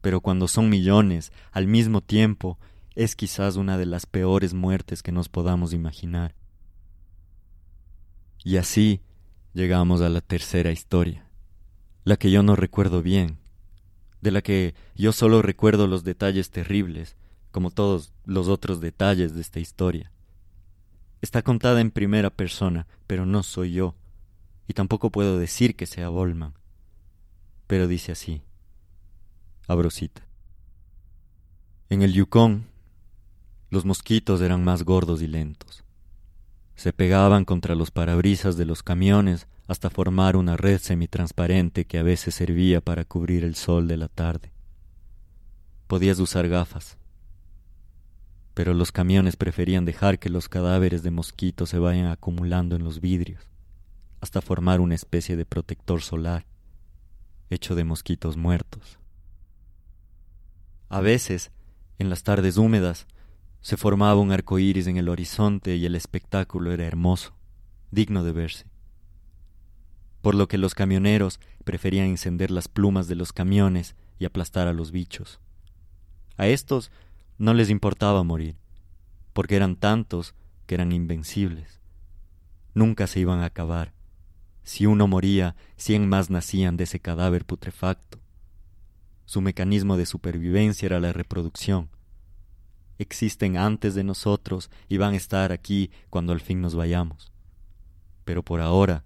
Pero 0.00 0.20
cuando 0.20 0.48
son 0.48 0.68
millones 0.68 1.32
al 1.52 1.68
mismo 1.68 2.00
tiempo, 2.00 2.58
es 2.96 3.14
quizás 3.14 3.56
una 3.56 3.78
de 3.78 3.86
las 3.86 4.06
peores 4.06 4.54
muertes 4.54 5.02
que 5.02 5.12
nos 5.12 5.28
podamos 5.28 5.72
imaginar. 5.72 6.34
Y 8.42 8.56
así 8.56 9.02
llegamos 9.52 10.00
a 10.00 10.08
la 10.08 10.20
tercera 10.20 10.72
historia, 10.72 11.28
la 12.04 12.16
que 12.16 12.30
yo 12.30 12.42
no 12.42 12.56
recuerdo 12.56 13.02
bien, 13.02 13.38
de 14.22 14.30
la 14.30 14.42
que 14.42 14.74
yo 14.94 15.12
solo 15.12 15.42
recuerdo 15.42 15.86
los 15.86 16.04
detalles 16.04 16.50
terribles, 16.50 17.16
como 17.52 17.70
todos 17.70 18.12
los 18.24 18.48
otros 18.48 18.80
detalles 18.80 19.34
de 19.34 19.42
esta 19.42 19.60
historia. 19.60 20.10
Está 21.20 21.42
contada 21.42 21.80
en 21.80 21.90
primera 21.90 22.30
persona, 22.30 22.86
pero 23.06 23.26
no 23.26 23.42
soy 23.42 23.72
yo 23.72 23.94
y 24.68 24.74
tampoco 24.74 25.10
puedo 25.10 25.38
decir 25.38 25.76
que 25.76 25.86
sea 25.86 26.08
Bolman. 26.08 26.54
Pero 27.66 27.88
dice 27.88 28.12
así. 28.12 28.42
Abro 29.68 29.88
En 31.88 32.02
el 32.02 32.12
Yukon, 32.12 32.66
los 33.70 33.84
mosquitos 33.84 34.40
eran 34.40 34.64
más 34.64 34.84
gordos 34.84 35.22
y 35.22 35.26
lentos. 35.26 35.84
Se 36.74 36.92
pegaban 36.92 37.44
contra 37.44 37.74
los 37.74 37.90
parabrisas 37.90 38.56
de 38.56 38.66
los 38.66 38.82
camiones 38.82 39.48
hasta 39.66 39.90
formar 39.90 40.36
una 40.36 40.56
red 40.56 40.78
semitransparente 40.78 41.84
que 41.84 41.98
a 41.98 42.02
veces 42.02 42.34
servía 42.34 42.80
para 42.80 43.04
cubrir 43.04 43.44
el 43.44 43.56
sol 43.56 43.88
de 43.88 43.96
la 43.96 44.08
tarde. 44.08 44.52
Podías 45.86 46.18
usar 46.18 46.48
gafas, 46.48 46.98
pero 48.54 48.74
los 48.74 48.92
camiones 48.92 49.36
preferían 49.36 49.84
dejar 49.84 50.18
que 50.18 50.30
los 50.30 50.48
cadáveres 50.48 51.02
de 51.02 51.10
mosquitos 51.10 51.70
se 51.70 51.78
vayan 51.78 52.06
acumulando 52.06 52.76
en 52.76 52.84
los 52.84 53.00
vidrios 53.00 53.48
hasta 54.20 54.40
formar 54.40 54.80
una 54.80 54.94
especie 54.94 55.36
de 55.36 55.44
protector 55.44 56.02
solar, 56.02 56.46
hecho 57.50 57.74
de 57.74 57.84
mosquitos 57.84 58.36
muertos. 58.36 58.98
A 60.88 61.00
veces, 61.00 61.52
en 61.98 62.10
las 62.10 62.22
tardes 62.22 62.56
húmedas, 62.56 63.06
se 63.66 63.76
formaba 63.76 64.20
un 64.20 64.30
arco 64.30 64.60
iris 64.60 64.86
en 64.86 64.96
el 64.96 65.08
horizonte 65.08 65.74
y 65.74 65.86
el 65.86 65.96
espectáculo 65.96 66.70
era 66.70 66.84
hermoso, 66.84 67.34
digno 67.90 68.22
de 68.22 68.30
verse. 68.30 68.66
Por 70.22 70.36
lo 70.36 70.46
que 70.46 70.56
los 70.56 70.76
camioneros 70.76 71.40
preferían 71.64 72.06
encender 72.06 72.52
las 72.52 72.68
plumas 72.68 73.08
de 73.08 73.16
los 73.16 73.32
camiones 73.32 73.96
y 74.20 74.24
aplastar 74.24 74.68
a 74.68 74.72
los 74.72 74.92
bichos. 74.92 75.40
A 76.36 76.46
estos 76.46 76.92
no 77.38 77.54
les 77.54 77.68
importaba 77.68 78.22
morir, 78.22 78.54
porque 79.32 79.56
eran 79.56 79.74
tantos 79.74 80.36
que 80.68 80.76
eran 80.76 80.92
invencibles. 80.92 81.80
Nunca 82.72 83.08
se 83.08 83.18
iban 83.18 83.40
a 83.40 83.46
acabar, 83.46 83.94
si 84.62 84.86
uno 84.86 85.08
moría, 85.08 85.56
cien 85.74 86.08
más 86.08 86.30
nacían 86.30 86.76
de 86.76 86.84
ese 86.84 87.00
cadáver 87.00 87.44
putrefacto. 87.44 88.20
Su 89.24 89.40
mecanismo 89.40 89.96
de 89.96 90.06
supervivencia 90.06 90.86
era 90.86 91.00
la 91.00 91.12
reproducción. 91.12 91.90
Existen 92.98 93.56
antes 93.56 93.94
de 93.94 94.04
nosotros 94.04 94.70
y 94.88 94.96
van 94.96 95.14
a 95.14 95.16
estar 95.16 95.52
aquí 95.52 95.90
cuando 96.10 96.32
al 96.32 96.40
fin 96.40 96.60
nos 96.60 96.74
vayamos. 96.74 97.32
Pero 98.24 98.42
por 98.42 98.60
ahora 98.60 99.04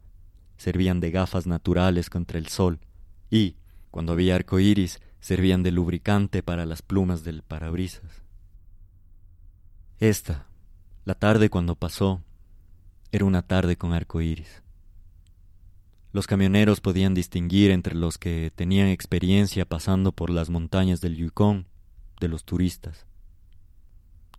servían 0.57 1.01
de 1.01 1.11
gafas 1.11 1.47
naturales 1.47 2.11
contra 2.11 2.39
el 2.39 2.49
sol 2.49 2.81
y, 3.31 3.57
cuando 3.91 4.13
había 4.13 4.37
arco 4.37 4.61
iris, 4.61 5.01
servían 5.21 5.63
de 5.63 5.73
lubricante 5.73 6.43
para 6.43 6.67
las 6.67 6.83
plumas 6.83 7.25
del 7.25 7.43
parabrisas. 7.43 8.23
Esta, 9.99 10.47
la 11.05 11.15
tarde 11.15 11.51
cuando 11.51 11.75
pasó, 11.75 12.23
era 13.13 13.25
una 13.25 13.43
tarde 13.43 13.77
con 13.77 13.93
arco 13.93 14.21
iris. 14.21 14.63
Los 16.13 16.27
camioneros 16.27 16.81
podían 16.81 17.15
distinguir 17.15 17.71
entre 17.71 17.95
los 17.95 18.19
que 18.19 18.53
tenían 18.55 18.89
experiencia 18.89 19.65
pasando 19.65 20.13
por 20.13 20.31
las 20.31 20.51
montañas 20.51 21.01
del 21.01 21.17
Yukon 21.17 21.67
de 22.21 22.29
los 22.29 22.45
turistas. 22.45 23.07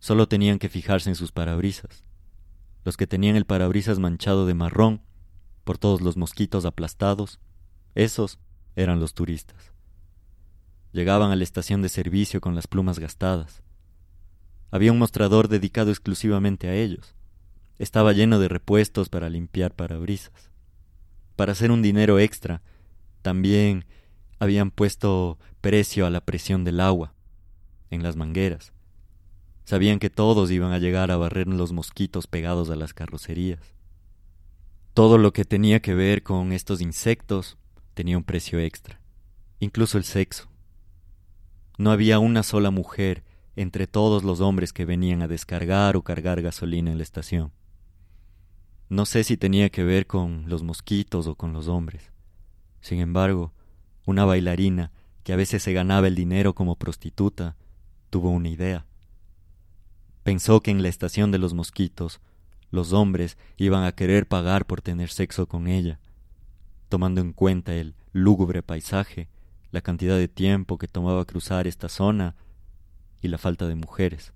Solo 0.02 0.28
tenían 0.28 0.60
que 0.60 0.68
fijarse 0.68 1.08
en 1.08 1.16
sus 1.16 1.32
parabrisas. 1.32 2.04
Los 2.84 2.98
que 2.98 3.08
tenían 3.08 3.38
el 3.38 3.46
parabrisas 3.46 4.00
manchado 4.00 4.46
de 4.46 4.54
marrón 4.54 5.02
por 5.64 5.78
todos 5.78 6.02
los 6.02 6.18
mosquitos 6.18 6.66
aplastados, 6.66 7.40
esos 7.96 8.38
eran 8.76 9.00
los 9.00 9.14
turistas. 9.14 9.72
Llegaban 10.92 11.32
a 11.32 11.38
la 11.38 11.46
estación 11.46 11.82
de 11.82 11.88
servicio 11.88 12.42
con 12.42 12.54
las 12.54 12.68
plumas 12.68 13.00
gastadas. 13.00 13.64
Había 14.72 14.92
un 14.92 15.00
mostrador 15.00 15.48
dedicado 15.48 15.90
exclusivamente 15.92 16.68
a 16.68 16.76
ellos. 16.76 17.16
Estaba 17.80 18.12
lleno 18.12 18.40
de 18.40 18.50
repuestos 18.50 19.08
para 19.08 19.30
limpiar 19.30 19.74
parabrisas 19.74 20.52
para 21.42 21.54
hacer 21.54 21.72
un 21.72 21.82
dinero 21.82 22.20
extra. 22.20 22.62
También 23.24 23.86
habían 24.38 24.70
puesto 24.70 25.40
precio 25.60 26.06
a 26.06 26.12
la 26.12 26.22
presión 26.22 26.64
del 26.64 26.80
agua 26.80 27.16
en 27.90 28.04
las 28.04 28.16
mangueras. 28.16 28.74
Sabían 29.72 30.00
que 30.00 30.10
todos 30.10 30.52
iban 30.52 30.74
a 30.74 30.80
llegar 30.80 31.12
a 31.12 31.16
barrer 31.16 31.48
los 31.48 31.72
mosquitos 31.72 32.28
pegados 32.28 32.70
a 32.70 32.76
las 32.76 32.94
carrocerías. 32.94 33.74
Todo 34.94 35.18
lo 35.18 35.32
que 35.32 35.46
tenía 35.46 35.82
que 35.82 35.94
ver 35.94 36.24
con 36.24 36.52
estos 36.52 36.82
insectos 36.82 37.58
tenía 37.94 38.18
un 38.18 38.26
precio 38.26 38.60
extra, 38.60 39.00
incluso 39.62 39.98
el 39.98 40.04
sexo. 40.04 40.50
No 41.78 41.92
había 41.92 42.20
una 42.20 42.44
sola 42.44 42.70
mujer 42.70 43.24
entre 43.56 43.88
todos 43.88 44.26
los 44.26 44.42
hombres 44.42 44.74
que 44.74 44.84
venían 44.84 45.22
a 45.22 45.30
descargar 45.30 45.96
o 45.96 46.02
cargar 46.02 46.42
gasolina 46.42 46.92
en 46.92 46.98
la 46.98 47.04
estación. 47.04 47.54
No 48.90 49.06
sé 49.06 49.24
si 49.24 49.38
tenía 49.38 49.70
que 49.70 49.86
ver 49.86 50.06
con 50.06 50.50
los 50.50 50.64
mosquitos 50.64 51.28
o 51.28 51.36
con 51.36 51.54
los 51.54 51.70
hombres. 51.70 52.12
Sin 52.82 53.00
embargo, 53.00 53.54
una 54.06 54.26
bailarina 54.26 54.92
que 55.24 55.32
a 55.32 55.38
veces 55.38 55.64
se 55.64 55.72
ganaba 55.72 56.08
el 56.08 56.16
dinero 56.16 56.56
como 56.56 56.76
prostituta 56.76 57.56
tuvo 58.10 58.32
una 58.32 58.50
idea. 58.50 58.86
Pensó 60.24 60.62
que 60.62 60.72
en 60.72 60.82
la 60.82 60.90
estación 60.90 61.32
de 61.32 61.40
los 61.40 61.54
mosquitos 61.54 62.22
los 62.70 62.94
hombres 62.94 63.38
iban 63.58 63.84
a 63.84 63.92
querer 63.92 64.28
pagar 64.28 64.66
por 64.66 64.82
tener 64.82 65.10
sexo 65.10 65.48
con 65.48 65.68
ella, 65.68 66.00
tomando 66.90 67.22
en 67.22 67.34
cuenta 67.34 67.74
el 67.74 67.96
lúgubre 68.14 68.64
paisaje, 68.64 69.30
la 69.72 69.82
cantidad 69.82 70.18
de 70.18 70.28
tiempo 70.28 70.78
que 70.78 70.88
tomaba 70.88 71.26
cruzar 71.26 71.68
esta 71.68 71.90
zona 71.90 72.36
y 73.22 73.28
la 73.28 73.38
falta 73.38 73.68
de 73.68 73.76
mujeres. 73.76 74.34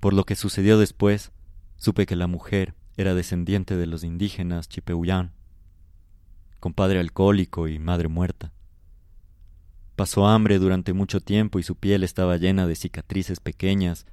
Por 0.00 0.12
lo 0.12 0.24
que 0.24 0.36
sucedió 0.36 0.78
después, 0.78 1.32
supe 1.76 2.06
que 2.06 2.16
la 2.16 2.26
mujer 2.26 2.74
era 2.96 3.14
descendiente 3.14 3.76
de 3.76 3.86
los 3.86 4.04
indígenas 4.04 4.68
Chipeuyán, 4.68 5.32
con 6.60 6.74
padre 6.74 6.98
alcohólico 6.98 7.68
y 7.68 7.78
madre 7.78 8.08
muerta. 8.08 8.52
Pasó 9.96 10.26
hambre 10.26 10.58
durante 10.58 10.92
mucho 10.92 11.20
tiempo 11.20 11.58
y 11.58 11.62
su 11.62 11.74
piel 11.74 12.02
estaba 12.02 12.36
llena 12.36 12.66
de 12.66 12.76
cicatrices 12.76 13.40
pequeñas 13.40 14.06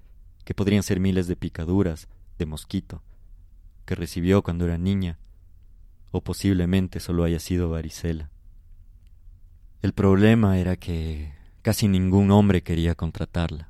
que 0.46 0.54
podrían 0.54 0.84
ser 0.84 1.00
miles 1.02 1.28
de 1.28 1.36
picaduras 1.36 2.08
de 2.38 2.46
mosquito 2.46 3.04
que 3.86 3.96
recibió 3.96 4.42
cuando 4.42 4.66
era 4.66 4.78
niña, 4.78 5.20
o 6.12 6.22
posiblemente 6.22 7.00
solo 7.00 7.24
haya 7.24 7.40
sido 7.40 7.70
varicela. 7.70 8.32
El 9.82 9.94
problema 9.94 10.58
era 10.58 10.76
que 10.76 11.34
casi 11.62 11.88
ningún 11.88 12.32
hombre 12.32 12.64
quería 12.64 12.96
contratarla. 12.96 13.70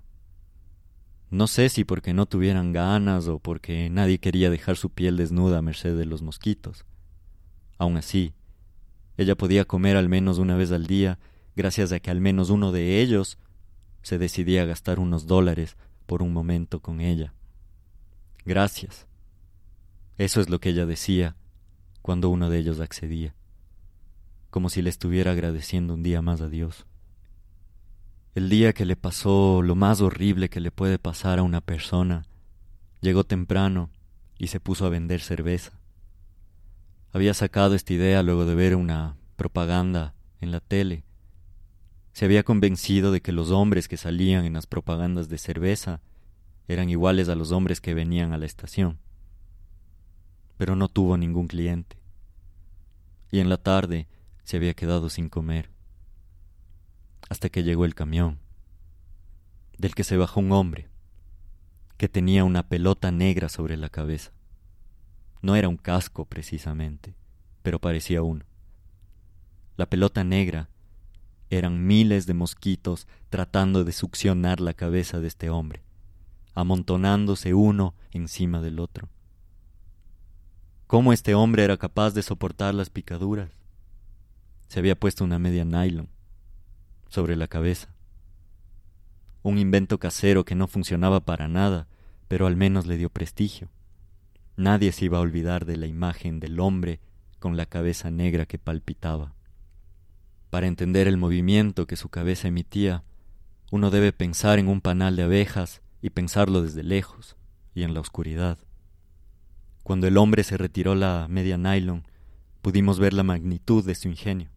No 1.29 1.48
sé 1.48 1.70
si 1.70 1.84
porque 1.84 2.13
no 2.13 2.27
tuvieran 2.27 2.72
ganas 2.72 3.27
o 3.27 3.39
porque 3.39 3.89
nadie 3.89 4.20
quería 4.20 4.50
dejar 4.50 4.77
su 4.77 4.89
piel 4.89 5.17
desnuda 5.17 5.58
a 5.58 5.62
merced 5.62 5.98
de 5.98 6.05
los 6.05 6.22
mosquitos. 6.22 6.86
Aun 7.77 7.98
así, 7.98 8.34
ella 9.17 9.36
podía 9.36 9.65
comer 9.65 9.98
al 9.98 10.08
menos 10.08 10.38
una 10.38 10.55
vez 10.55 10.72
al 10.72 10.88
día 10.88 11.20
gracias 11.55 11.91
a 11.91 12.00
que 12.00 12.12
al 12.12 12.22
menos 12.22 12.50
uno 12.50 12.72
de 12.72 13.01
ellos 13.01 13.38
se 14.01 14.17
decidía 14.17 14.62
a 14.62 14.65
gastar 14.65 15.00
unos 15.00 15.25
dólares 15.25 15.75
por 16.06 16.22
un 16.22 16.34
momento 16.34 16.80
con 16.80 17.02
ella. 17.02 17.34
Gracias. 18.46 19.08
Eso 20.18 20.42
es 20.42 20.50
lo 20.50 20.60
que 20.60 20.70
ella 20.70 20.86
decía 20.86 21.36
cuando 22.02 22.30
uno 22.30 22.50
de 22.50 22.60
ellos 22.60 22.80
accedía, 22.80 23.34
como 24.50 24.70
si 24.70 24.82
le 24.82 24.90
estuviera 24.90 25.32
agradeciendo 25.32 25.94
un 25.94 26.04
día 26.04 26.22
más 26.22 26.42
a 26.42 26.50
Dios 26.50 26.86
el 28.36 28.50
día 28.50 28.74
que 28.74 28.86
le 28.86 28.98
pasó 28.98 29.62
lo 29.62 29.76
más 29.76 30.02
horrible 30.02 30.50
que 30.50 30.60
le 30.60 30.70
puede 30.70 31.00
pasar 31.00 31.40
a 31.40 31.44
una 31.44 31.62
persona, 31.62 32.26
llegó 33.00 33.24
temprano 33.24 33.90
y 34.38 34.48
se 34.48 34.60
puso 34.60 34.86
a 34.86 34.90
vender 34.90 35.22
cerveza. 35.22 35.80
Había 37.14 37.34
sacado 37.34 37.76
esta 37.76 37.94
idea 37.94 38.24
luego 38.24 38.46
de 38.46 38.54
ver 38.54 38.76
una 38.76 39.16
propaganda 39.38 40.14
en 40.42 40.52
la 40.52 40.60
tele. 40.60 41.06
Se 42.15 42.24
había 42.24 42.43
convencido 42.43 43.12
de 43.12 43.19
que 43.19 43.34
los 43.34 43.51
hombres 43.51 43.89
que 43.89 43.98
salían 43.98 44.45
en 44.45 44.53
las 44.53 44.67
propagandas 44.67 45.27
de 45.27 45.38
cerveza 45.38 46.00
eran 46.69 46.89
iguales 46.89 47.27
a 47.27 47.36
los 47.36 47.51
hombres 47.51 47.81
que 47.81 47.93
venían 47.93 48.31
a 48.31 48.38
la 48.38 48.45
estación. 48.45 49.00
Pero 50.55 50.77
no 50.77 50.88
tuvo 50.88 51.17
ningún 51.17 51.50
cliente. 51.50 51.98
Y 53.31 53.39
en 53.39 53.50
la 53.50 53.57
tarde 53.57 54.07
se 54.45 54.55
había 54.55 54.74
quedado 54.75 55.10
sin 55.10 55.27
comer. 55.27 55.69
Hasta 57.27 57.50
que 57.50 57.63
llegó 57.63 57.84
el 57.84 57.95
camión, 57.95 58.39
del 59.77 59.93
que 59.93 60.05
se 60.05 60.15
bajó 60.15 60.39
un 60.39 60.53
hombre, 60.53 60.88
que 61.98 62.07
tenía 62.07 62.45
una 62.45 62.69
pelota 62.69 63.12
negra 63.12 63.50
sobre 63.50 63.75
la 63.75 63.89
cabeza. 63.89 64.31
No 65.41 65.57
era 65.57 65.67
un 65.67 65.75
casco 65.75 66.24
precisamente, 66.24 67.13
pero 67.62 67.81
parecía 67.81 68.22
uno. 68.22 68.45
La 69.75 69.89
pelota 69.89 70.24
negra 70.24 70.69
eran 71.50 71.86
miles 71.86 72.25
de 72.25 72.34
mosquitos 72.34 73.08
tratando 73.30 73.84
de 73.84 73.92
succionar 73.92 74.60
la 74.60 74.74
cabeza 74.74 75.20
de 75.20 75.28
este 75.28 75.50
hombre, 75.50 75.84
amontonándose 76.54 77.54
uno 77.54 77.94
encima 78.12 78.62
del 78.62 78.80
otro. 78.80 79.10
¿Cómo 80.88 81.14
este 81.14 81.36
hombre 81.36 81.64
era 81.64 81.78
capaz 81.78 82.14
de 82.14 82.24
soportar 82.24 82.74
las 82.74 82.90
picaduras? 82.90 83.52
Se 84.68 84.80
había 84.80 85.00
puesto 85.00 85.24
una 85.24 85.40
media 85.40 85.66
nylon 85.66 86.10
sobre 87.10 87.36
la 87.36 87.48
cabeza. 87.48 87.90
Un 89.44 89.60
invento 89.60 90.00
casero 90.00 90.44
que 90.44 90.56
no 90.56 90.68
funcionaba 90.68 91.20
para 91.20 91.48
nada, 91.48 91.88
pero 92.28 92.48
al 92.48 92.56
menos 92.56 92.88
le 92.88 92.98
dio 92.98 93.10
prestigio. 93.10 93.70
Nadie 94.58 94.92
se 94.92 95.06
iba 95.06 95.20
a 95.20 95.22
olvidar 95.22 95.66
de 95.66 95.78
la 95.78 95.86
imagen 95.86 96.40
del 96.40 96.60
hombre 96.60 97.00
con 97.40 97.58
la 97.58 97.66
cabeza 97.68 98.10
negra 98.10 98.46
que 98.46 98.58
palpitaba. 98.58 99.35
Para 100.56 100.68
entender 100.68 101.10
el 101.10 101.18
movimiento 101.18 101.86
que 101.86 101.98
su 101.98 102.08
cabeza 102.08 102.48
emitía, 102.48 103.04
uno 103.72 103.92
debe 103.92 104.14
pensar 104.14 104.58
en 104.58 104.70
un 104.70 104.80
panal 104.80 105.18
de 105.18 105.24
abejas 105.24 105.82
y 106.02 106.12
pensarlo 106.12 106.62
desde 106.62 106.82
lejos 106.82 107.36
y 107.74 107.84
en 107.84 107.94
la 107.94 108.00
oscuridad. 108.00 108.58
Cuando 109.84 110.08
el 110.08 110.16
hombre 110.16 110.46
se 110.46 110.56
retiró 110.56 110.96
la 110.96 111.28
media 111.30 111.58
nylon, 111.58 112.08
pudimos 112.62 113.00
ver 113.00 113.12
la 113.12 113.24
magnitud 113.24 113.86
de 113.86 113.96
su 113.96 114.08
ingenio. 114.08 114.50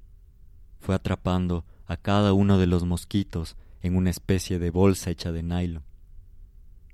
Fue 0.78 0.94
atrapando 0.94 1.64
a 1.84 1.96
cada 1.96 2.32
uno 2.32 2.58
de 2.58 2.68
los 2.68 2.84
mosquitos 2.84 3.56
en 3.82 3.96
una 3.96 4.10
especie 4.10 4.60
de 4.60 4.70
bolsa 4.70 5.10
hecha 5.10 5.32
de 5.32 5.42
nylon. 5.42 5.82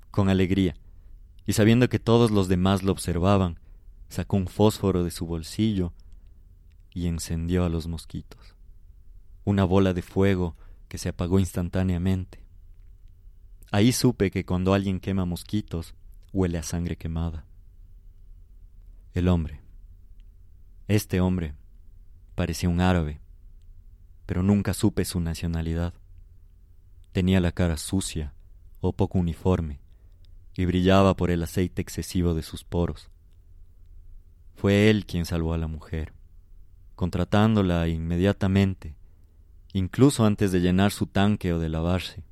Con 0.09 0.29
alegría, 0.29 0.77
y 1.45 1.53
sabiendo 1.53 1.89
que 1.89 1.99
todos 1.99 2.31
los 2.31 2.47
demás 2.47 2.81
lo 2.81 2.91
observaban, 2.91 3.59
sacó 4.09 4.37
un 4.37 4.47
fósforo 4.47 5.03
de 5.03 5.11
su 5.11 5.27
bolsillo 5.27 5.93
y 6.91 7.05
encendió 7.05 7.65
a 7.65 7.69
los 7.69 7.85
mosquitos 7.85 8.54
una 9.45 9.63
bola 9.63 9.93
de 9.93 10.01
fuego 10.01 10.57
que 10.87 10.97
se 10.97 11.09
apagó 11.09 11.39
instantáneamente. 11.39 12.43
Ahí 13.71 13.91
supe 13.91 14.31
que 14.31 14.43
cuando 14.43 14.73
alguien 14.73 14.99
quema 14.99 15.25
mosquitos, 15.25 15.95
huele 16.33 16.57
a 16.57 16.63
sangre 16.63 16.97
quemada. 16.97 17.45
El 19.13 19.27
hombre. 19.27 19.61
Este 20.87 21.21
hombre 21.21 21.55
parecía 22.33 22.69
un 22.69 22.81
árabe, 22.81 23.21
pero 24.25 24.43
nunca 24.43 24.73
supe 24.73 25.05
su 25.05 25.19
nacionalidad. 25.19 25.93
Tenía 27.11 27.39
la 27.39 27.51
cara 27.51 27.77
sucia 27.77 28.33
o 28.81 28.93
poco 28.93 29.19
uniforme 29.19 29.79
y 30.55 30.65
brillaba 30.65 31.15
por 31.15 31.31
el 31.31 31.43
aceite 31.43 31.81
excesivo 31.81 32.33
de 32.33 32.43
sus 32.43 32.63
poros. 32.63 33.09
Fue 34.55 34.89
él 34.89 35.05
quien 35.05 35.25
salvó 35.25 35.53
a 35.53 35.57
la 35.57 35.67
mujer, 35.67 36.13
contratándola 36.95 37.87
inmediatamente 37.87 38.95
incluso 39.77 40.25
antes 40.25 40.53
de 40.53 40.61
llenar 40.61 40.93
su 40.93 41.05
tanque 41.05 41.51
o 41.51 41.59
de 41.59 41.67
lavarse. 41.67 42.23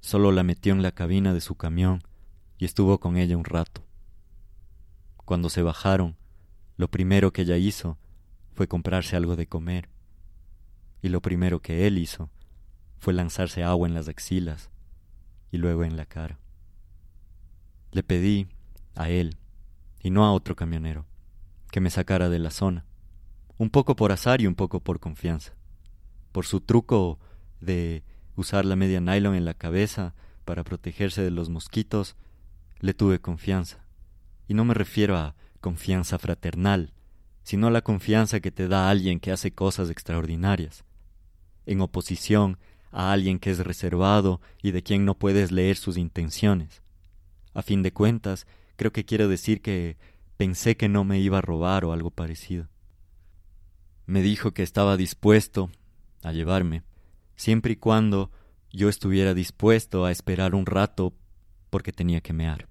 Solo 0.00 0.30
la 0.30 0.42
metió 0.42 0.74
en 0.74 0.82
la 0.82 0.92
cabina 0.92 1.32
de 1.32 1.40
su 1.40 1.54
camión 1.54 2.02
y 2.58 2.66
estuvo 2.66 3.00
con 3.00 3.16
ella 3.16 3.38
un 3.38 3.46
rato. 3.46 3.82
Cuando 5.24 5.48
se 5.48 5.62
bajaron, 5.62 6.18
lo 6.76 6.88
primero 6.88 7.32
que 7.32 7.42
ella 7.42 7.56
hizo 7.56 7.96
fue 8.52 8.68
comprarse 8.68 9.16
algo 9.16 9.36
de 9.36 9.46
comer, 9.46 9.88
y 11.00 11.08
lo 11.08 11.22
primero 11.22 11.60
que 11.60 11.86
él 11.86 11.96
hizo 11.96 12.28
fue 12.98 13.14
lanzarse 13.14 13.64
agua 13.64 13.88
en 13.88 13.94
las 13.94 14.08
axilas 14.08 14.70
y 15.50 15.56
luego 15.56 15.82
en 15.82 15.96
la 15.96 16.04
cara. 16.04 16.38
Le 17.90 18.02
pedí 18.02 18.48
a 18.96 19.08
él, 19.08 19.38
y 19.98 20.10
no 20.10 20.26
a 20.26 20.32
otro 20.34 20.56
camionero, 20.56 21.06
que 21.70 21.80
me 21.80 21.88
sacara 21.88 22.28
de 22.28 22.38
la 22.38 22.50
zona, 22.50 22.84
un 23.56 23.70
poco 23.70 23.96
por 23.96 24.12
azar 24.12 24.42
y 24.42 24.46
un 24.46 24.54
poco 24.54 24.80
por 24.80 25.00
confianza 25.00 25.54
por 26.34 26.46
su 26.46 26.60
truco 26.60 27.20
de 27.60 28.02
usar 28.34 28.64
la 28.64 28.74
media 28.74 29.00
nylon 29.00 29.36
en 29.36 29.44
la 29.44 29.54
cabeza 29.54 30.16
para 30.44 30.64
protegerse 30.64 31.22
de 31.22 31.30
los 31.30 31.48
mosquitos, 31.48 32.16
le 32.80 32.92
tuve 32.92 33.20
confianza. 33.20 33.86
Y 34.48 34.54
no 34.54 34.64
me 34.64 34.74
refiero 34.74 35.16
a 35.16 35.36
confianza 35.60 36.18
fraternal, 36.18 36.92
sino 37.44 37.68
a 37.68 37.70
la 37.70 37.82
confianza 37.82 38.40
que 38.40 38.50
te 38.50 38.66
da 38.66 38.90
alguien 38.90 39.20
que 39.20 39.30
hace 39.30 39.52
cosas 39.52 39.90
extraordinarias, 39.90 40.84
en 41.66 41.80
oposición 41.80 42.58
a 42.90 43.12
alguien 43.12 43.38
que 43.38 43.52
es 43.52 43.60
reservado 43.60 44.40
y 44.60 44.72
de 44.72 44.82
quien 44.82 45.04
no 45.04 45.14
puedes 45.14 45.52
leer 45.52 45.76
sus 45.76 45.96
intenciones. 45.96 46.82
A 47.54 47.62
fin 47.62 47.84
de 47.84 47.92
cuentas, 47.92 48.48
creo 48.74 48.90
que 48.90 49.04
quiero 49.04 49.28
decir 49.28 49.62
que 49.62 49.98
pensé 50.36 50.76
que 50.76 50.88
no 50.88 51.04
me 51.04 51.20
iba 51.20 51.38
a 51.38 51.42
robar 51.42 51.84
o 51.84 51.92
algo 51.92 52.10
parecido. 52.10 52.66
Me 54.04 54.20
dijo 54.20 54.50
que 54.50 54.64
estaba 54.64 54.96
dispuesto 54.96 55.70
a 56.24 56.32
llevarme, 56.32 56.82
siempre 57.36 57.74
y 57.74 57.76
cuando 57.76 58.30
yo 58.70 58.88
estuviera 58.88 59.34
dispuesto 59.34 60.04
a 60.04 60.10
esperar 60.10 60.54
un 60.54 60.66
rato 60.66 61.14
porque 61.70 61.92
tenía 61.92 62.20
que 62.20 62.32
mear. 62.32 62.68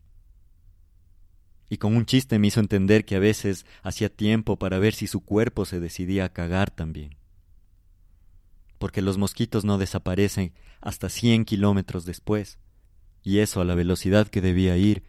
Y 1.70 1.78
con 1.78 1.96
un 1.96 2.06
chiste 2.06 2.39
me 2.39 2.48
hizo 2.48 2.60
entender 2.60 3.06
que 3.06 3.16
a 3.16 3.20
veces 3.20 3.66
hacía 3.82 4.10
tiempo 4.10 4.60
para 4.60 4.80
ver 4.80 4.94
si 4.94 5.08
su 5.08 5.22
cuerpo 5.22 5.66
se 5.66 5.80
decidía 5.80 6.26
a 6.26 6.30
cagar 6.30 6.72
también. 6.72 7.16
Porque 8.78 9.02
los 9.02 9.18
mosquitos 9.18 9.63
no 9.63 9.78
desaparecen 9.78 10.54
hasta 10.82 11.10
cien 11.10 11.46
kilómetros 11.46 12.06
después, 12.06 12.60
y 13.24 13.39
eso 13.39 13.62
a 13.62 13.66
la 13.66 13.76
velocidad 13.76 14.28
que 14.28 14.42
debía 14.42 14.76
ir 14.78 15.04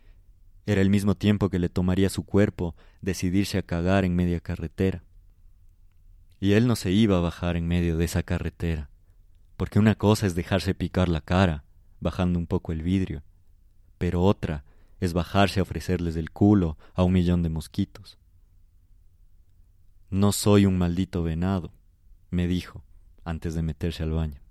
era 0.66 0.80
el 0.80 0.90
mismo 0.90 1.14
tiempo 1.14 1.50
que 1.50 1.58
le 1.58 1.68
tomaría 1.68 2.08
su 2.08 2.24
cuerpo 2.24 2.74
decidirse 3.02 3.58
a 3.58 3.62
cagar 3.62 4.04
en 4.04 4.14
media 4.14 4.40
carretera. 4.40 5.02
Y 6.44 6.52
él 6.52 6.66
no 6.66 6.76
se 6.76 6.92
iba 6.92 7.16
a 7.16 7.22
bajar 7.22 7.56
en 7.56 7.66
medio 7.66 7.96
de 7.96 8.04
esa 8.04 8.22
carretera, 8.22 8.90
porque 9.56 9.78
una 9.78 9.94
cosa 9.94 10.26
es 10.26 10.34
dejarse 10.34 10.74
picar 10.74 11.08
la 11.08 11.22
cara, 11.22 11.64
bajando 12.00 12.38
un 12.38 12.46
poco 12.46 12.72
el 12.72 12.82
vidrio, 12.82 13.22
pero 13.96 14.20
otra 14.20 14.62
es 15.00 15.14
bajarse 15.14 15.60
a 15.60 15.62
ofrecerles 15.62 16.16
el 16.16 16.30
culo 16.30 16.76
a 16.92 17.02
un 17.02 17.14
millón 17.14 17.42
de 17.42 17.48
mosquitos. 17.48 18.18
No 20.10 20.32
soy 20.32 20.66
un 20.66 20.76
maldito 20.76 21.22
venado, 21.22 21.72
me 22.28 22.46
dijo 22.46 22.84
antes 23.24 23.54
de 23.54 23.62
meterse 23.62 24.02
al 24.02 24.10
baño. 24.10 24.42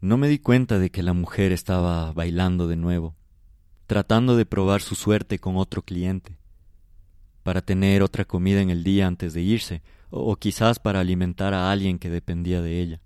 No 0.00 0.16
me 0.16 0.26
di 0.26 0.40
cuenta 0.40 0.80
de 0.80 0.90
que 0.90 1.04
la 1.04 1.12
mujer 1.12 1.52
estaba 1.52 2.12
bailando 2.12 2.66
de 2.66 2.74
nuevo, 2.74 3.14
tratando 3.86 4.34
de 4.34 4.44
probar 4.44 4.82
su 4.82 4.96
suerte 4.96 5.38
con 5.38 5.56
otro 5.56 5.82
cliente 5.82 6.39
para 7.42 7.62
tener 7.62 8.02
otra 8.02 8.24
comida 8.24 8.60
en 8.60 8.70
el 8.70 8.84
día 8.84 9.06
antes 9.06 9.32
de 9.32 9.42
irse, 9.42 9.82
o, 10.10 10.34
quizás 10.36 10.78
para 10.78 11.00
alimentar 11.00 11.54
a 11.54 11.70
alguien 11.70 11.98
que 11.98 12.10
dependía 12.10 12.60
de 12.62 12.80
ella. 12.80 13.00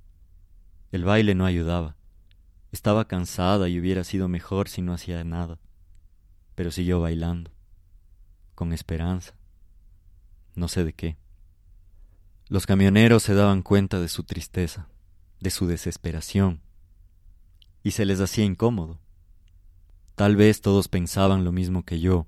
El 0.91 1.05
baile 1.05 1.35
no 1.35 1.45
ayudaba. 1.45 1.97
Estaba 2.73 3.07
cansada 3.07 3.69
y 3.69 3.79
hubiera 3.79 4.05
sido 4.05 4.29
mejor 4.29 4.69
si 4.69 4.83
no 4.83 4.93
hacía 4.93 5.23
nada. 5.25 5.59
Pero 6.55 6.71
siguió 6.71 7.01
bailando, 7.01 7.53
con 8.55 8.73
esperanza. 8.73 9.35
No 10.55 10.69
sé 10.69 10.85
de 10.85 10.93
qué. 10.93 11.17
Los 12.49 12.67
camioneros 12.67 13.23
se 13.23 13.35
daban 13.35 13.63
cuenta 13.63 14.01
de 14.01 14.09
su 14.09 14.25
tristeza, 14.25 14.89
de 15.41 15.51
su 15.51 15.67
desesperación, 15.67 16.61
y 17.83 17.93
se 17.93 18.05
les 18.05 18.21
hacía 18.21 18.45
incómodo. 18.45 19.01
Tal 20.15 20.37
vez 20.37 20.61
todos 20.61 20.89
pensaban 20.89 21.45
lo 21.45 21.53
mismo 21.53 21.85
que 21.85 22.01
yo, 22.01 22.27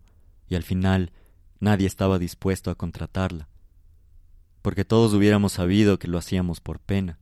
y 0.49 0.55
al 0.55 0.63
final 0.63 1.13
Nadie 1.59 1.87
estaba 1.87 2.19
dispuesto 2.19 2.71
a 2.71 2.75
contratarla, 2.75 3.49
porque 4.63 4.85
todos 4.85 5.15
hubiéramos 5.15 5.53
sabido 5.53 5.99
que 5.99 6.09
lo 6.09 6.19
hacíamos 6.19 6.61
por 6.61 6.81
pena, 6.81 7.19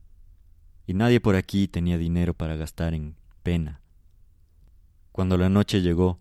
y 0.87 0.93
nadie 0.93 1.19
por 1.19 1.35
aquí 1.35 1.67
tenía 1.67 1.97
dinero 1.97 2.33
para 2.33 2.55
gastar 2.55 2.93
en 2.93 3.15
pena. 3.43 3.81
Cuando 5.11 5.37
la 5.37 5.49
noche 5.49 5.81
llegó, 5.81 6.19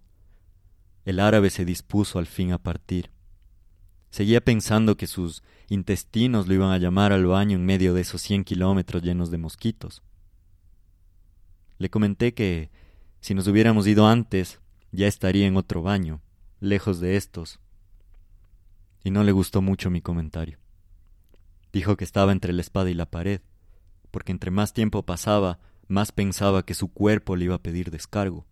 el 1.05 1.21
árabe 1.21 1.51
se 1.51 1.65
dispuso 1.65 2.19
al 2.19 2.27
fin 2.27 2.53
a 2.53 2.59
partir. 2.59 3.11
Seguía 4.11 4.41
pensando 4.41 4.97
que 4.97 5.07
sus 5.07 5.43
intestinos 5.69 6.47
lo 6.47 6.55
iban 6.55 6.71
a 6.71 6.79
llamar 6.79 7.13
al 7.13 7.27
baño 7.27 7.57
en 7.57 7.67
medio 7.67 7.95
de 7.95 8.03
esos 8.03 8.23
cien 8.23 8.45
kilómetros 8.45 9.03
llenos 9.03 9.31
de 9.31 9.39
mosquitos. 9.39 10.03
Le 11.79 11.91
comenté 11.91 12.33
que 12.33 12.71
si 13.21 13.35
nos 13.35 13.49
hubiéramos 13.49 13.87
ido 13.87 14.07
antes, 14.07 14.61
ya 14.93 15.09
estaría 15.09 15.47
en 15.47 15.57
otro 15.57 15.83
baño, 15.83 16.23
lejos 16.61 17.01
de 17.01 17.17
estos, 17.17 17.59
y 19.05 19.11
no 19.11 19.23
le 19.23 19.33
gustó 19.33 19.63
mucho 19.63 19.91
mi 19.91 20.01
comentario. 20.01 20.59
Dijo 21.73 21.97
que 21.97 22.05
estaba 22.05 22.33
entre 22.33 22.53
la 22.53 22.63
espada 22.63 22.91
y 22.91 22.95
la 22.95 23.11
pared, 23.11 23.43
porque 24.11 24.33
entre 24.33 24.51
más 24.51 24.73
tiempo 24.73 25.05
pasaba, 25.05 25.61
más 25.87 26.11
pensaba 26.11 26.65
que 26.65 26.75
su 26.75 26.89
cuerpo 26.89 27.37
le 27.37 27.45
iba 27.45 27.55
a 27.55 27.63
pedir 27.63 27.91
descargo, 27.91 28.47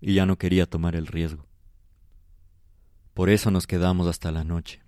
y 0.00 0.14
ya 0.14 0.26
no 0.26 0.36
quería 0.36 0.66
tomar 0.66 0.94
el 0.94 1.06
riesgo. 1.06 1.46
Por 3.14 3.30
eso 3.30 3.50
nos 3.50 3.66
quedamos 3.66 4.06
hasta 4.06 4.30
la 4.30 4.44
noche, 4.44 4.82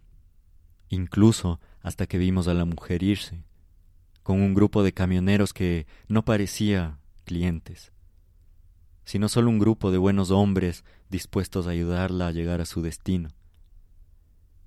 incluso 0.90 1.60
hasta 1.80 2.06
que 2.06 2.18
vimos 2.18 2.46
a 2.46 2.54
la 2.54 2.66
mujer 2.66 3.02
irse, 3.02 3.42
con 4.22 4.42
un 4.42 4.52
grupo 4.52 4.82
de 4.82 4.92
camioneros 4.92 5.54
que 5.54 5.86
no 6.08 6.26
parecía 6.26 6.98
clientes, 7.24 7.92
sino 9.04 9.30
solo 9.30 9.48
un 9.48 9.58
grupo 9.58 9.90
de 9.90 9.96
buenos 9.96 10.30
hombres 10.30 10.84
dispuestos 11.08 11.66
a 11.66 11.70
ayudarla 11.70 12.26
a 12.26 12.32
llegar 12.32 12.60
a 12.60 12.66
su 12.66 12.82
destino. 12.82 13.30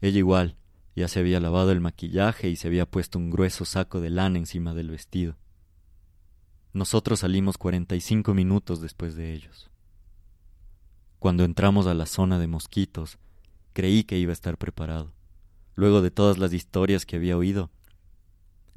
Ella 0.02 0.18
igual 0.18 0.58
ya 0.96 1.08
se 1.08 1.20
había 1.20 1.40
lavado 1.40 1.72
el 1.72 1.80
maquillaje 1.80 2.50
y 2.50 2.56
se 2.56 2.68
había 2.68 2.86
puesto 2.86 3.18
un 3.18 3.30
grueso 3.30 3.64
saco 3.66 4.02
de 4.02 4.10
lana 4.10 4.40
encima 4.40 4.74
del 4.74 4.90
vestido. 4.90 5.38
Nosotros 6.74 7.20
salimos 7.20 7.58
cuarenta 7.58 7.96
y 7.96 8.02
cinco 8.02 8.34
minutos 8.34 8.82
después 8.82 9.16
de 9.16 9.34
ellos. 9.34 9.70
Cuando 11.20 11.44
entramos 11.44 11.86
a 11.88 11.94
la 11.94 12.06
zona 12.06 12.40
de 12.40 12.48
mosquitos, 12.48 13.20
creí 13.74 14.04
que 14.04 14.18
iba 14.18 14.32
a 14.32 14.34
estar 14.34 14.58
preparado, 14.58 15.14
luego 15.76 16.02
de 16.02 16.12
todas 16.12 16.38
las 16.38 16.52
historias 16.52 17.06
que 17.06 17.18
había 17.18 17.38
oído, 17.38 17.70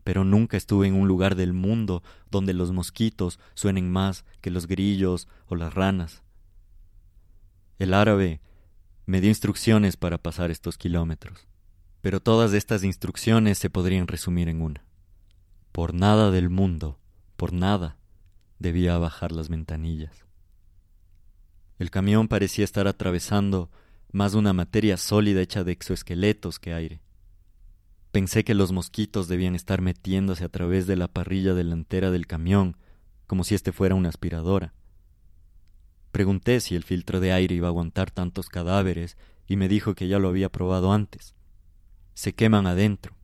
pero 0.05 0.25
nunca 0.25 0.57
estuve 0.57 0.87
en 0.87 0.95
un 0.95 1.09
lugar 1.09 1.35
del 1.35 1.55
mundo 1.55 2.03
donde 2.31 2.53
los 2.53 2.71
mosquitos 2.73 3.41
suenen 3.55 3.91
más 3.91 4.25
que 4.43 4.51
los 4.51 4.67
grillos 4.67 5.27
o 5.47 5.57
las 5.57 5.73
ranas. 5.73 6.23
El 7.79 7.95
árabe 7.95 8.41
me 9.07 9.21
dio 9.21 9.31
instrucciones 9.31 9.97
para 9.97 10.19
pasar 10.19 10.51
estos 10.51 10.79
kilómetros, 10.79 11.47
pero 12.01 12.21
todas 12.21 12.53
estas 12.53 12.85
instrucciones 12.85 13.59
se 13.59 13.71
podrían 13.71 14.07
resumir 14.07 14.49
en 14.49 14.63
una. 14.63 14.85
Por 15.73 15.95
nada 15.95 16.31
del 16.31 16.51
mundo, 16.51 16.99
por 17.37 17.53
nada, 17.53 17.99
debía 18.59 18.97
bajar 18.99 19.33
las 19.33 19.49
ventanillas. 19.49 20.25
El 21.79 21.91
camión 21.91 22.29
parecía 22.29 22.65
estar 22.65 22.87
atravesando 22.87 23.71
más 24.13 24.35
una 24.35 24.53
materia 24.53 24.97
sólida 24.97 25.43
hecha 25.43 25.65
de 25.65 25.73
exoesqueletos 25.73 26.61
que 26.61 26.73
aire. 26.73 27.03
Pensé 28.13 28.45
que 28.45 28.55
los 28.55 28.71
mosquitos 28.71 29.27
debían 29.27 29.57
estar 29.57 29.81
metiéndose 29.81 30.45
a 30.45 30.49
través 30.49 30.87
de 30.87 30.95
la 30.95 31.09
parrilla 31.09 31.53
delantera 31.53 32.13
del 32.13 32.29
camión, 32.29 32.77
como 33.27 33.43
si 33.43 33.57
este 33.57 33.73
fuera 33.73 33.97
una 33.97 34.09
aspiradora. 34.09 34.73
Pregunté 36.15 36.61
si 36.61 36.77
el 36.77 36.85
filtro 36.85 37.19
de 37.19 37.33
aire 37.33 37.57
iba 37.57 37.67
a 37.67 37.71
aguantar 37.71 38.13
tantos 38.13 38.49
cadáveres 38.49 39.17
y 39.49 39.57
me 39.57 39.67
dijo 39.67 39.97
que 39.97 40.07
ya 40.07 40.21
lo 40.21 40.29
había 40.29 40.49
probado 40.49 40.93
antes. 40.93 41.35
Se 42.15 42.33
queman 42.33 42.69
adentro. 42.69 43.17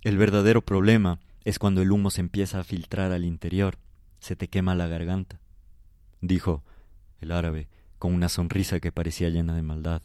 El 0.00 0.16
verdadero 0.16 0.62
problema 0.62 1.20
es 1.44 1.58
cuando 1.58 1.82
el 1.82 1.92
humo 1.92 2.08
se 2.08 2.22
empieza 2.22 2.58
a 2.58 2.64
filtrar 2.64 3.12
al 3.12 3.26
interior, 3.26 3.76
se 4.18 4.34
te 4.34 4.48
quema 4.48 4.74
la 4.74 4.86
garganta, 4.86 5.40
dijo 6.22 6.64
el 7.20 7.32
árabe 7.32 7.68
con 7.98 8.14
una 8.14 8.30
sonrisa 8.30 8.80
que 8.80 8.92
parecía 8.92 9.28
llena 9.28 9.54
de 9.54 9.60
maldad. 9.60 10.00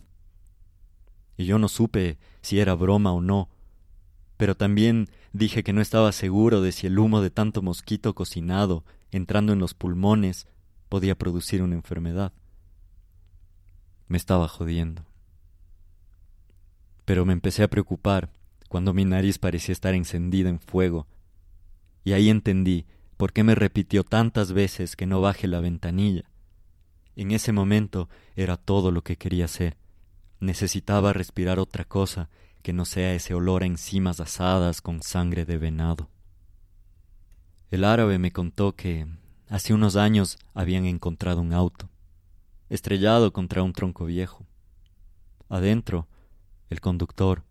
Y 1.38 1.45
yo 1.45 1.60
no 1.60 1.69
supe 1.69 2.17
si 2.41 2.60
era 2.60 2.73
broma 2.73 3.13
o 3.13 3.21
no, 3.21 3.47
pero 4.36 4.58
también 4.58 5.08
dije 5.31 5.63
que 5.63 5.71
no 5.71 5.79
estaba 5.79 6.12
seguro 6.12 6.60
de 6.60 6.73
si 6.73 6.88
el 6.88 6.99
humo 6.99 7.21
de 7.21 7.29
tanto 7.29 7.62
mosquito 7.62 8.13
cocinado 8.13 8.84
entrando 9.12 9.53
en 9.53 9.60
los 9.60 9.73
pulmones 9.73 10.45
podía 10.95 11.17
producir 11.17 11.62
una 11.62 11.75
enfermedad. 11.75 12.31
Me 14.08 14.15
estaba 14.15 14.47
jodiendo. 14.47 15.03
Pero 17.03 17.25
me 17.25 17.34
empecé 17.34 17.63
a 17.63 17.69
preocupar 17.69 18.31
cuando 18.69 18.93
mi 18.93 19.03
nariz 19.03 19.38
parecía 19.38 19.73
estar 19.73 19.93
encendida 19.93 20.47
en 20.47 20.62
fuego, 20.62 21.05
y 22.05 22.13
ahí 22.13 22.29
entendí 22.29 22.86
por 23.17 23.34
qué 23.34 23.43
me 23.43 23.55
repitió 23.55 24.05
tantas 24.05 24.53
veces 24.53 24.95
que 24.95 25.05
no 25.05 25.19
baje 25.19 25.49
la 25.49 25.60
ventanilla. 25.60 26.31
En 27.17 27.31
ese 27.31 27.51
momento 27.51 28.08
era 28.38 28.55
todo 28.55 28.89
lo 28.89 29.03
que 29.03 29.17
quería 29.17 29.43
hacer. 29.43 29.75
Necesitaba 30.39 31.12
respirar 31.12 31.60
otra 31.60 31.84
cosa 31.84 32.29
que 32.62 32.71
no 32.71 32.86
sea 32.86 33.13
ese 33.13 33.34
olor 33.34 33.63
a 33.63 33.65
enzimas 33.65 34.21
asadas 34.21 34.79
con 34.79 35.01
sangre 35.01 35.43
de 35.43 35.58
venado. 35.58 36.10
El 37.69 37.84
árabe 37.84 38.17
me 38.17 38.31
contó 38.31 38.77
que 38.77 39.05
hace 39.49 39.73
unos 39.73 39.95
años 39.95 40.38
habían 40.53 40.86
encontrado 40.86 41.41
un 41.41 41.53
auto, 41.53 41.89
estrellado 42.69 43.31
contra 43.34 43.63
un 43.63 43.73
tronco 43.73 44.05
viejo. 44.05 44.45
Adentro, 45.49 46.08
el 46.69 46.81
conductor 46.81 47.43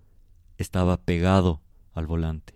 estaba 0.59 0.97
pegado 0.97 1.61
al 1.93 2.07
volante. 2.07 2.55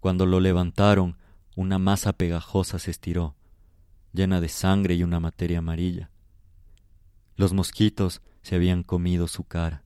Cuando 0.00 0.26
lo 0.26 0.40
levantaron, 0.40 1.16
una 1.56 1.78
masa 1.78 2.12
pegajosa 2.12 2.78
se 2.78 2.90
estiró, 2.90 3.34
llena 4.12 4.40
de 4.40 4.48
sangre 4.48 4.94
y 4.94 5.02
una 5.02 5.20
materia 5.20 5.58
amarilla. 5.58 6.10
Los 7.36 7.52
mosquitos 7.52 8.22
se 8.42 8.54
habían 8.54 8.82
comido 8.82 9.28
su 9.28 9.44
cara. 9.44 9.84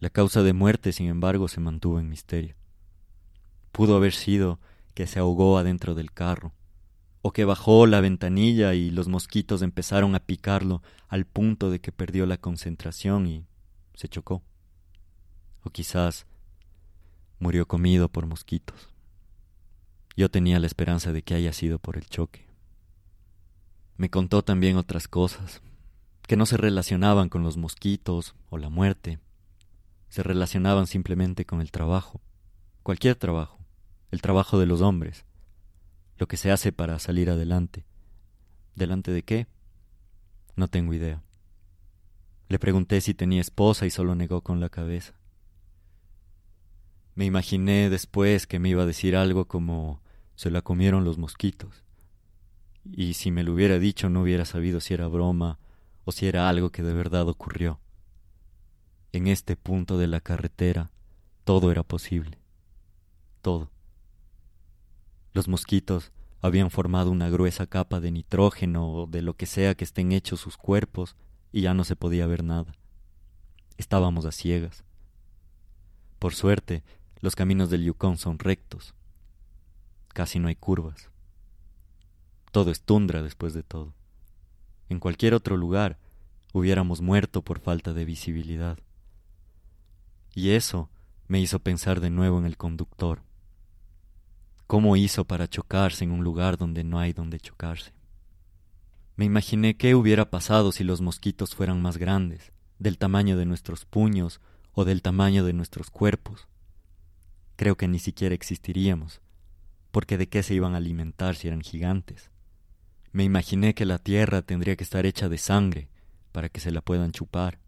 La 0.00 0.10
causa 0.10 0.42
de 0.42 0.52
muerte, 0.52 0.92
sin 0.92 1.08
embargo, 1.08 1.48
se 1.48 1.60
mantuvo 1.60 1.98
en 1.98 2.08
misterio. 2.08 2.56
Pudo 3.72 3.96
haber 3.96 4.12
sido 4.12 4.60
que 4.94 5.06
se 5.06 5.18
ahogó 5.18 5.58
adentro 5.58 5.94
del 5.94 6.12
carro, 6.12 6.52
o 7.26 7.32
que 7.32 7.46
bajó 7.46 7.86
la 7.86 8.02
ventanilla 8.02 8.74
y 8.74 8.90
los 8.90 9.08
mosquitos 9.08 9.62
empezaron 9.62 10.14
a 10.14 10.20
picarlo 10.20 10.82
al 11.08 11.24
punto 11.24 11.70
de 11.70 11.80
que 11.80 11.90
perdió 11.90 12.26
la 12.26 12.36
concentración 12.36 13.26
y 13.26 13.46
se 13.94 14.10
chocó. 14.10 14.42
O 15.62 15.70
quizás 15.70 16.26
murió 17.38 17.66
comido 17.66 18.10
por 18.10 18.26
mosquitos. 18.26 18.90
Yo 20.18 20.30
tenía 20.30 20.60
la 20.60 20.66
esperanza 20.66 21.12
de 21.12 21.22
que 21.22 21.32
haya 21.32 21.54
sido 21.54 21.78
por 21.78 21.96
el 21.96 22.04
choque. 22.10 22.46
Me 23.96 24.10
contó 24.10 24.44
también 24.44 24.76
otras 24.76 25.08
cosas, 25.08 25.62
que 26.28 26.36
no 26.36 26.44
se 26.44 26.58
relacionaban 26.58 27.30
con 27.30 27.42
los 27.42 27.56
mosquitos 27.56 28.34
o 28.50 28.58
la 28.58 28.68
muerte, 28.68 29.18
se 30.10 30.22
relacionaban 30.22 30.86
simplemente 30.86 31.46
con 31.46 31.62
el 31.62 31.70
trabajo, 31.70 32.20
cualquier 32.82 33.16
trabajo, 33.16 33.60
el 34.10 34.20
trabajo 34.20 34.58
de 34.58 34.66
los 34.66 34.82
hombres, 34.82 35.24
lo 36.18 36.28
que 36.28 36.36
se 36.36 36.50
hace 36.50 36.72
para 36.72 36.98
salir 36.98 37.30
adelante. 37.30 37.84
¿Delante 38.74 39.10
de 39.10 39.22
qué? 39.22 39.46
No 40.56 40.68
tengo 40.68 40.94
idea. 40.94 41.22
Le 42.48 42.58
pregunté 42.58 43.00
si 43.00 43.14
tenía 43.14 43.40
esposa 43.40 43.86
y 43.86 43.90
solo 43.90 44.14
negó 44.14 44.42
con 44.42 44.60
la 44.60 44.68
cabeza. 44.68 45.14
Me 47.14 47.24
imaginé 47.24 47.90
después 47.90 48.46
que 48.46 48.58
me 48.58 48.68
iba 48.68 48.82
a 48.82 48.86
decir 48.86 49.16
algo 49.16 49.46
como 49.46 50.02
se 50.34 50.50
la 50.50 50.62
comieron 50.62 51.04
los 51.04 51.18
mosquitos. 51.18 51.84
Y 52.84 53.14
si 53.14 53.30
me 53.30 53.44
lo 53.44 53.54
hubiera 53.54 53.78
dicho 53.78 54.10
no 54.10 54.22
hubiera 54.22 54.44
sabido 54.44 54.80
si 54.80 54.94
era 54.94 55.08
broma 55.08 55.58
o 56.04 56.12
si 56.12 56.26
era 56.26 56.48
algo 56.48 56.70
que 56.70 56.82
de 56.82 56.92
verdad 56.92 57.28
ocurrió. 57.28 57.80
En 59.12 59.26
este 59.28 59.56
punto 59.56 59.96
de 59.96 60.08
la 60.08 60.20
carretera 60.20 60.90
todo 61.44 61.70
era 61.70 61.82
posible. 61.82 62.38
Todo. 63.42 63.70
Los 65.34 65.48
mosquitos 65.48 66.12
habían 66.40 66.70
formado 66.70 67.10
una 67.10 67.28
gruesa 67.28 67.66
capa 67.66 67.98
de 67.98 68.12
nitrógeno 68.12 68.88
o 68.88 69.06
de 69.06 69.20
lo 69.20 69.34
que 69.34 69.46
sea 69.46 69.74
que 69.74 69.82
estén 69.82 70.12
hechos 70.12 70.40
sus 70.40 70.56
cuerpos 70.56 71.16
y 71.50 71.62
ya 71.62 71.74
no 71.74 71.82
se 71.82 71.96
podía 71.96 72.26
ver 72.28 72.44
nada. 72.44 72.72
Estábamos 73.76 74.26
a 74.26 74.32
ciegas. 74.32 74.84
Por 76.20 76.34
suerte, 76.34 76.84
los 77.20 77.34
caminos 77.34 77.68
del 77.68 77.82
Yukon 77.82 78.16
son 78.16 78.38
rectos. 78.38 78.94
Casi 80.08 80.38
no 80.38 80.46
hay 80.46 80.54
curvas. 80.54 81.10
Todo 82.52 82.70
es 82.70 82.80
tundra 82.82 83.22
después 83.22 83.54
de 83.54 83.64
todo. 83.64 83.92
En 84.88 85.00
cualquier 85.00 85.34
otro 85.34 85.56
lugar 85.56 85.98
hubiéramos 86.52 87.00
muerto 87.00 87.42
por 87.42 87.58
falta 87.58 87.92
de 87.92 88.04
visibilidad. 88.04 88.78
Y 90.32 90.50
eso 90.50 90.90
me 91.26 91.40
hizo 91.40 91.58
pensar 91.58 91.98
de 91.98 92.10
nuevo 92.10 92.38
en 92.38 92.46
el 92.46 92.56
conductor. 92.56 93.22
¿Cómo 94.66 94.96
hizo 94.96 95.26
para 95.26 95.48
chocarse 95.48 96.04
en 96.04 96.10
un 96.10 96.24
lugar 96.24 96.56
donde 96.56 96.84
no 96.84 96.98
hay 96.98 97.12
donde 97.12 97.38
chocarse? 97.38 97.92
Me 99.16 99.24
imaginé 99.24 99.76
qué 99.76 99.94
hubiera 99.94 100.30
pasado 100.30 100.72
si 100.72 100.84
los 100.84 101.00
mosquitos 101.00 101.54
fueran 101.54 101.82
más 101.82 101.98
grandes, 101.98 102.52
del 102.78 102.98
tamaño 102.98 103.36
de 103.36 103.46
nuestros 103.46 103.84
puños 103.84 104.40
o 104.72 104.84
del 104.84 105.02
tamaño 105.02 105.44
de 105.44 105.52
nuestros 105.52 105.90
cuerpos. 105.90 106.48
Creo 107.56 107.76
que 107.76 107.88
ni 107.88 107.98
siquiera 107.98 108.34
existiríamos, 108.34 109.20
porque 109.92 110.18
de 110.18 110.28
qué 110.28 110.42
se 110.42 110.54
iban 110.54 110.74
a 110.74 110.78
alimentar 110.78 111.36
si 111.36 111.46
eran 111.46 111.60
gigantes. 111.60 112.30
Me 113.12 113.22
imaginé 113.22 113.74
que 113.74 113.86
la 113.86 113.98
tierra 113.98 114.42
tendría 114.42 114.74
que 114.74 114.82
estar 114.82 115.06
hecha 115.06 115.28
de 115.28 115.38
sangre 115.38 115.88
para 116.32 116.48
que 116.48 116.58
se 116.58 116.72
la 116.72 116.80
puedan 116.80 117.12
chupar. 117.12 117.60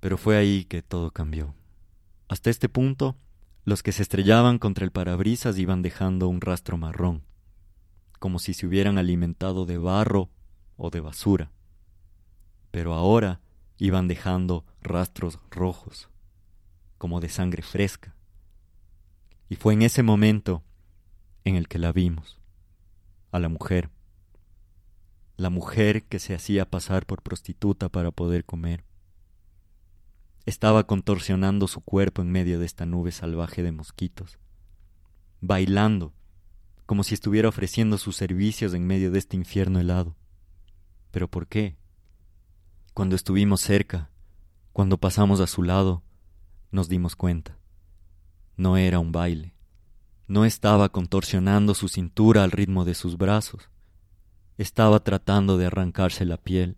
Pero 0.00 0.18
fue 0.18 0.36
ahí 0.36 0.64
que 0.64 0.82
todo 0.82 1.12
cambió. 1.12 1.54
Hasta 2.26 2.50
este 2.50 2.68
punto, 2.68 3.16
los 3.64 3.82
que 3.82 3.92
se 3.92 4.02
estrellaban 4.02 4.58
contra 4.58 4.84
el 4.84 4.90
parabrisas 4.90 5.58
iban 5.58 5.82
dejando 5.82 6.28
un 6.28 6.40
rastro 6.40 6.76
marrón, 6.76 7.22
como 8.18 8.38
si 8.38 8.54
se 8.54 8.66
hubieran 8.66 8.98
alimentado 8.98 9.66
de 9.66 9.78
barro 9.78 10.30
o 10.76 10.90
de 10.90 11.00
basura. 11.00 11.52
Pero 12.70 12.94
ahora 12.94 13.40
iban 13.78 14.08
dejando 14.08 14.64
rastros 14.80 15.38
rojos, 15.50 16.08
como 16.98 17.20
de 17.20 17.28
sangre 17.28 17.62
fresca. 17.62 18.16
Y 19.48 19.56
fue 19.56 19.74
en 19.74 19.82
ese 19.82 20.02
momento 20.02 20.62
en 21.44 21.56
el 21.56 21.68
que 21.68 21.78
la 21.78 21.92
vimos, 21.92 22.38
a 23.30 23.38
la 23.38 23.48
mujer, 23.48 23.90
la 25.36 25.50
mujer 25.50 26.04
que 26.04 26.18
se 26.18 26.34
hacía 26.34 26.68
pasar 26.68 27.06
por 27.06 27.22
prostituta 27.22 27.88
para 27.88 28.10
poder 28.10 28.44
comer. 28.44 28.84
Estaba 30.44 30.86
contorsionando 30.86 31.68
su 31.68 31.80
cuerpo 31.80 32.22
en 32.22 32.30
medio 32.30 32.58
de 32.58 32.66
esta 32.66 32.84
nube 32.84 33.12
salvaje 33.12 33.62
de 33.62 33.70
mosquitos, 33.70 34.38
bailando, 35.40 36.14
como 36.86 37.04
si 37.04 37.14
estuviera 37.14 37.48
ofreciendo 37.48 37.96
sus 37.96 38.16
servicios 38.16 38.74
en 38.74 38.86
medio 38.86 39.10
de 39.12 39.18
este 39.18 39.36
infierno 39.36 39.78
helado. 39.78 40.16
¿Pero 41.12 41.28
por 41.28 41.46
qué? 41.46 41.76
Cuando 42.92 43.14
estuvimos 43.14 43.60
cerca, 43.60 44.10
cuando 44.72 44.98
pasamos 44.98 45.40
a 45.40 45.46
su 45.46 45.62
lado, 45.62 46.02
nos 46.70 46.88
dimos 46.88 47.14
cuenta. 47.14 47.58
No 48.56 48.76
era 48.76 48.98
un 48.98 49.12
baile. 49.12 49.54
No 50.26 50.44
estaba 50.44 50.88
contorsionando 50.88 51.74
su 51.74 51.88
cintura 51.88 52.42
al 52.42 52.50
ritmo 52.50 52.84
de 52.84 52.94
sus 52.94 53.16
brazos. 53.16 53.70
Estaba 54.58 55.00
tratando 55.00 55.56
de 55.56 55.66
arrancarse 55.66 56.24
la 56.24 56.36
piel. 56.36 56.76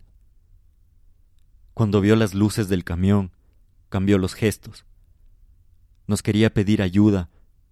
Cuando 1.73 1.99
vio 1.99 2.15
las 2.15 2.33
luces 2.33 2.69
del 2.69 2.83
camión, 2.83 3.34
cambió 3.95 4.17
los 4.17 4.33
gestos. 4.33 4.83
Nos 6.05 6.21
quería 6.21 6.53
pedir 6.53 6.81
ayuda, 6.81 7.29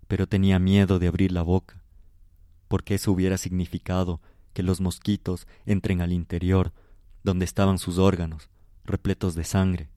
pero 0.07 0.25
tenía 0.25 0.57
miedo 0.57 0.97
de 0.97 1.09
abrir 1.09 1.33
la 1.33 1.41
boca, 1.41 1.83
porque 2.69 2.95
eso 2.95 3.11
hubiera 3.11 3.37
significado 3.37 4.21
que 4.53 4.63
los 4.63 4.79
mosquitos 4.79 5.47
entren 5.65 5.99
al 5.99 6.13
interior, 6.13 6.71
donde 7.25 7.43
estaban 7.43 7.77
sus 7.77 7.97
órganos, 7.97 8.49
repletos 8.85 9.35
de 9.35 9.43
sangre. 9.43 9.89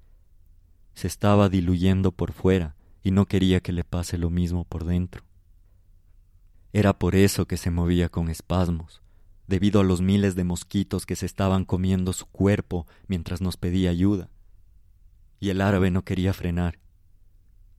Se 0.95 1.07
estaba 1.07 1.49
diluyendo 1.49 2.11
por 2.11 2.33
fuera 2.33 2.75
y 3.05 3.13
no 3.13 3.27
quería 3.27 3.61
que 3.61 3.71
le 3.71 3.85
pase 3.85 4.19
lo 4.19 4.29
mismo 4.29 4.65
por 4.65 4.85
dentro. 4.85 5.23
Era 6.73 6.99
por 6.99 7.15
eso 7.15 7.47
que 7.47 7.57
se 7.57 7.71
movía 7.71 8.09
con 8.09 8.31
espasmos, 8.31 9.01
debido 9.47 9.81
a 9.81 9.85
los 9.85 10.01
miles 10.01 10.35
de 10.35 10.43
mosquitos 10.43 11.07
que 11.07 11.15
se 11.15 11.27
estaban 11.27 11.65
comiendo 11.65 12.13
su 12.13 12.27
cuerpo 12.27 12.85
mientras 13.07 13.41
nos 13.41 13.57
pedía 13.57 13.91
ayuda. 13.91 14.29
Y 15.39 15.51
el 15.51 15.61
árabe 15.61 15.91
no 15.91 16.05
quería 16.05 16.33
frenar. 16.33 16.79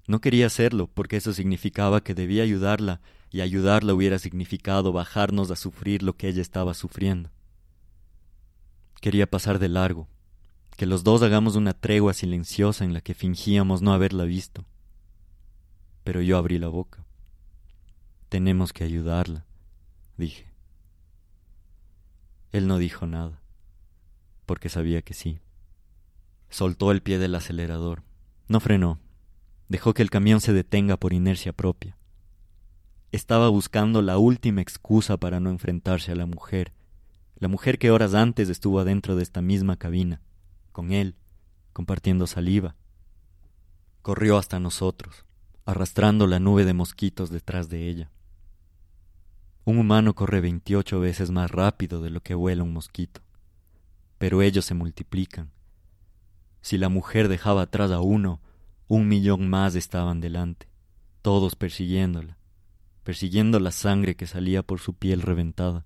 No 0.07 0.21
quería 0.21 0.47
hacerlo 0.47 0.87
porque 0.87 1.17
eso 1.17 1.33
significaba 1.33 2.01
que 2.01 2.13
debía 2.13 2.43
ayudarla 2.43 3.01
y 3.29 3.41
ayudarla 3.41 3.93
hubiera 3.93 4.19
significado 4.19 4.93
bajarnos 4.93 5.51
a 5.51 5.55
sufrir 5.55 6.01
lo 6.01 6.15
que 6.15 6.29
ella 6.29 6.41
estaba 6.41 6.73
sufriendo. 6.73 7.29
Quería 9.01 9.29
pasar 9.29 9.59
de 9.59 9.67
largo, 9.67 10.07
que 10.77 10.85
los 10.85 11.03
dos 11.03 11.21
hagamos 11.23 11.55
una 11.55 11.73
tregua 11.73 12.13
silenciosa 12.13 12.85
en 12.85 12.93
la 12.93 13.01
que 13.01 13.13
fingíamos 13.13 13.81
no 13.81 13.93
haberla 13.93 14.23
visto. 14.23 14.65
Pero 16.03 16.21
yo 16.21 16.37
abrí 16.37 16.57
la 16.57 16.69
boca. 16.69 17.05
Tenemos 18.29 18.71
que 18.71 18.83
ayudarla, 18.83 19.45
dije. 20.17 20.47
Él 22.51 22.67
no 22.67 22.77
dijo 22.77 23.07
nada, 23.07 23.41
porque 24.45 24.69
sabía 24.69 25.01
que 25.01 25.13
sí. 25.13 25.39
Soltó 26.49 26.91
el 26.91 27.01
pie 27.01 27.19
del 27.19 27.35
acelerador. 27.35 28.03
No 28.47 28.59
frenó. 28.59 28.99
Dejó 29.69 29.93
que 29.93 30.01
el 30.01 30.09
camión 30.09 30.39
se 30.41 30.53
detenga 30.53 30.97
por 30.97 31.13
inercia 31.13 31.53
propia. 31.53 31.97
Estaba 33.11 33.49
buscando 33.49 34.01
la 34.01 34.17
última 34.17 34.61
excusa 34.61 35.17
para 35.17 35.39
no 35.39 35.49
enfrentarse 35.49 36.11
a 36.11 36.15
la 36.15 36.25
mujer, 36.25 36.73
la 37.35 37.47
mujer 37.47 37.79
que 37.79 37.91
horas 37.91 38.13
antes 38.13 38.49
estuvo 38.49 38.79
adentro 38.79 39.15
de 39.15 39.23
esta 39.23 39.41
misma 39.41 39.77
cabina, 39.77 40.21
con 40.71 40.91
él, 40.91 41.15
compartiendo 41.73 42.27
saliva. 42.27 42.75
Corrió 44.01 44.37
hasta 44.37 44.59
nosotros, 44.59 45.25
arrastrando 45.65 46.27
la 46.27 46.39
nube 46.39 46.65
de 46.65 46.73
mosquitos 46.73 47.29
detrás 47.29 47.69
de 47.69 47.89
ella. 47.89 48.11
Un 49.65 49.77
humano 49.77 50.15
corre 50.15 50.39
veintiocho 50.39 50.99
veces 50.99 51.29
más 51.29 51.51
rápido 51.51 52.01
de 52.01 52.09
lo 52.09 52.21
que 52.21 52.35
vuela 52.35 52.63
un 52.63 52.73
mosquito, 52.73 53.21
pero 54.17 54.41
ellos 54.41 54.65
se 54.65 54.73
multiplican. 54.73 55.51
Si 56.67 56.77
la 56.77 56.89
mujer 56.89 57.29
dejaba 57.29 57.61
atrás 57.61 57.91
a 57.91 58.01
uno, 58.01 58.41
un 58.89 59.07
millón 59.07 59.49
más 59.49 59.75
estaban 59.75 60.19
delante, 60.19 60.67
todos 61.21 61.55
persiguiéndola, 61.55 62.37
persiguiendo 63.05 63.61
la 63.61 63.71
sangre 63.71 64.17
que 64.17 64.27
salía 64.27 64.63
por 64.63 64.81
su 64.81 64.93
piel 64.93 65.21
reventada. 65.21 65.85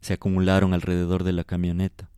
Se 0.00 0.14
acumularon 0.14 0.74
alrededor 0.74 1.22
de 1.22 1.34
la 1.34 1.44
camioneta. 1.44 2.10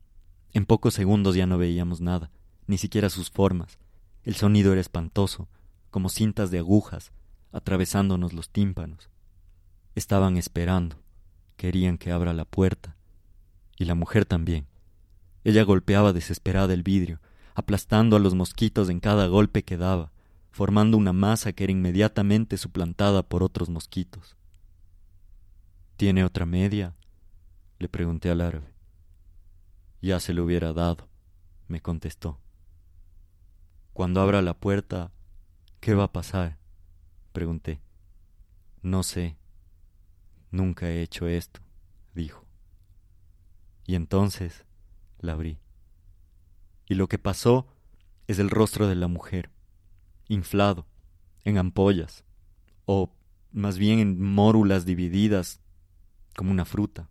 En 0.55 0.65
pocos 0.65 0.95
segundos 0.95 1.35
ya 1.35 1.45
no 1.45 1.59
veíamos 1.59 2.01
nada, 2.01 2.31
ni 2.67 2.79
siquiera 2.79 3.11
sus 3.11 3.31
formas. 3.31 3.79
El 4.23 4.35
sonido 4.35 4.73
era 4.73 4.81
espantoso, 4.81 5.51
como 5.91 6.09
cintas 6.09 6.51
de 6.51 6.59
agujas, 6.59 7.13
atravesándonos 7.53 8.33
los 8.33 8.49
tímpanos. 8.49 9.11
Estaban 9.95 10.39
esperando, 10.39 11.03
querían 11.59 11.99
que 11.99 12.13
abra 12.13 12.33
la 12.33 12.47
puerta, 12.47 12.97
y 13.77 13.85
la 13.85 13.95
mujer 13.95 14.25
también. 14.25 14.69
Ella 15.45 15.65
golpeaba 15.65 16.15
desesperada 16.15 16.73
el 16.73 16.83
vidrio, 16.83 17.21
aplastando 17.55 18.17
a 18.17 18.19
los 18.19 18.35
mosquitos 18.35 18.89
en 18.89 19.01
cada 19.01 19.27
golpe 19.27 19.63
que 19.63 19.77
daba, 19.77 20.13
formando 20.51 20.97
una 20.97 21.13
masa 21.13 21.53
que 21.53 21.65
era 21.65 21.73
inmediatamente 21.73 22.57
suplantada 22.57 23.23
por 23.23 23.43
otros 23.43 23.69
mosquitos. 23.69 24.37
¿Tiene 25.97 26.25
otra 26.25 26.47
media? 26.47 26.95
le 27.79 27.89
pregunté 27.89 28.31
al 28.31 28.41
árabe. 28.41 28.73
Ya 30.01 30.21
se 30.21 30.35
lo 30.35 30.45
hubiera 30.45 30.73
dado, 30.73 31.09
me 31.69 31.81
contestó. 31.81 32.39
Cuando 33.93 34.21
abra 34.21 34.41
la 34.41 34.55
puerta, 34.55 35.11
¿qué 35.81 35.95
va 35.95 36.05
a 36.05 36.13
pasar? 36.13 36.59
pregunté. 37.33 37.81
No 38.83 39.03
sé, 39.03 39.37
Nunca 40.53 40.91
he 40.91 41.01
hecho 41.01 41.27
esto, 41.27 41.63
dijo. 42.15 42.45
Y 43.87 43.95
entonces 43.95 44.67
la 45.19 45.33
abrí. 45.33 45.59
Y 46.89 46.95
lo 46.95 47.09
que 47.09 47.19
pasó 47.19 47.67
es 48.27 48.39
el 48.39 48.51
rostro 48.51 48.89
de 48.89 48.95
la 48.95 49.09
mujer, 49.09 49.51
inflado, 50.29 50.87
en 51.45 51.59
ampollas, 51.59 52.25
o 52.85 53.13
más 53.51 53.79
bien 53.79 53.99
en 53.99 54.23
mórulas 54.23 54.85
divididas, 54.85 55.61
como 56.35 56.51
una 56.51 56.65
fruta, 56.65 57.09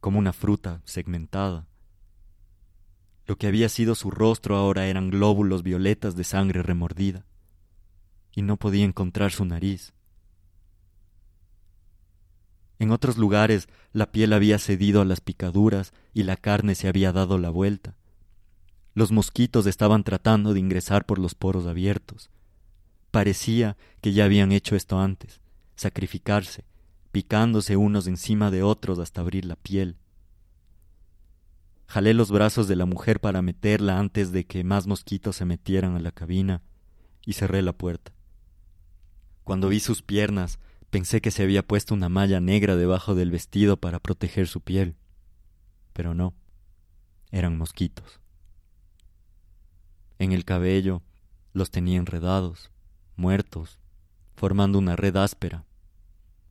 como 0.00 0.18
una 0.18 0.32
fruta 0.32 0.80
segmentada. 0.84 1.66
Lo 3.26 3.36
que 3.36 3.46
había 3.46 3.68
sido 3.68 3.94
su 3.94 4.10
rostro 4.10 4.56
ahora 4.56 4.86
eran 4.86 5.10
glóbulos 5.10 5.62
violetas 5.62 6.16
de 6.16 6.24
sangre 6.24 6.62
remordida, 6.62 7.26
y 8.34 8.42
no 8.42 8.56
podía 8.56 8.84
encontrar 8.84 9.32
su 9.32 9.44
nariz. 9.44 9.94
En 12.78 12.90
otros 12.90 13.16
lugares 13.16 13.68
la 13.92 14.12
piel 14.12 14.32
había 14.32 14.58
cedido 14.58 15.00
a 15.00 15.04
las 15.04 15.20
picaduras 15.20 15.92
y 16.12 16.24
la 16.24 16.36
carne 16.36 16.74
se 16.74 16.88
había 16.88 17.12
dado 17.12 17.38
la 17.38 17.50
vuelta. 17.50 17.96
Los 18.96 19.12
mosquitos 19.12 19.66
estaban 19.66 20.02
tratando 20.02 20.54
de 20.54 20.58
ingresar 20.58 21.06
por 21.06 21.20
los 21.20 21.36
poros 21.36 21.66
abiertos. 21.66 22.30
Parecía 23.12 23.76
que 24.00 24.12
ya 24.12 24.24
habían 24.24 24.50
hecho 24.50 24.74
esto 24.74 24.98
antes, 24.98 25.40
sacrificarse, 25.76 26.64
picándose 27.12 27.76
unos 27.76 28.08
encima 28.08 28.50
de 28.50 28.64
otros 28.64 28.98
hasta 28.98 29.20
abrir 29.20 29.44
la 29.44 29.54
piel. 29.54 29.96
Jalé 31.86 32.12
los 32.12 32.32
brazos 32.32 32.66
de 32.66 32.74
la 32.74 32.86
mujer 32.86 33.20
para 33.20 33.40
meterla 33.40 34.00
antes 34.00 34.32
de 34.32 34.44
que 34.46 34.64
más 34.64 34.88
mosquitos 34.88 35.36
se 35.36 35.44
metieran 35.44 35.94
a 35.94 36.00
la 36.00 36.10
cabina 36.10 36.62
y 37.24 37.34
cerré 37.34 37.62
la 37.62 37.72
puerta. 37.72 38.10
Cuando 39.44 39.68
vi 39.68 39.78
sus 39.78 40.02
piernas, 40.02 40.58
Pensé 40.90 41.20
que 41.20 41.30
se 41.30 41.42
había 41.42 41.62
puesto 41.62 41.94
una 41.94 42.08
malla 42.08 42.40
negra 42.40 42.76
debajo 42.76 43.14
del 43.14 43.30
vestido 43.30 43.76
para 43.76 43.98
proteger 43.98 44.46
su 44.46 44.60
piel, 44.60 44.96
pero 45.92 46.14
no, 46.14 46.34
eran 47.30 47.58
mosquitos. 47.58 48.20
En 50.18 50.32
el 50.32 50.44
cabello 50.44 51.02
los 51.52 51.70
tenía 51.70 51.98
enredados, 51.98 52.70
muertos, 53.16 53.78
formando 54.34 54.78
una 54.78 54.96
red 54.96 55.16
áspera, 55.16 55.64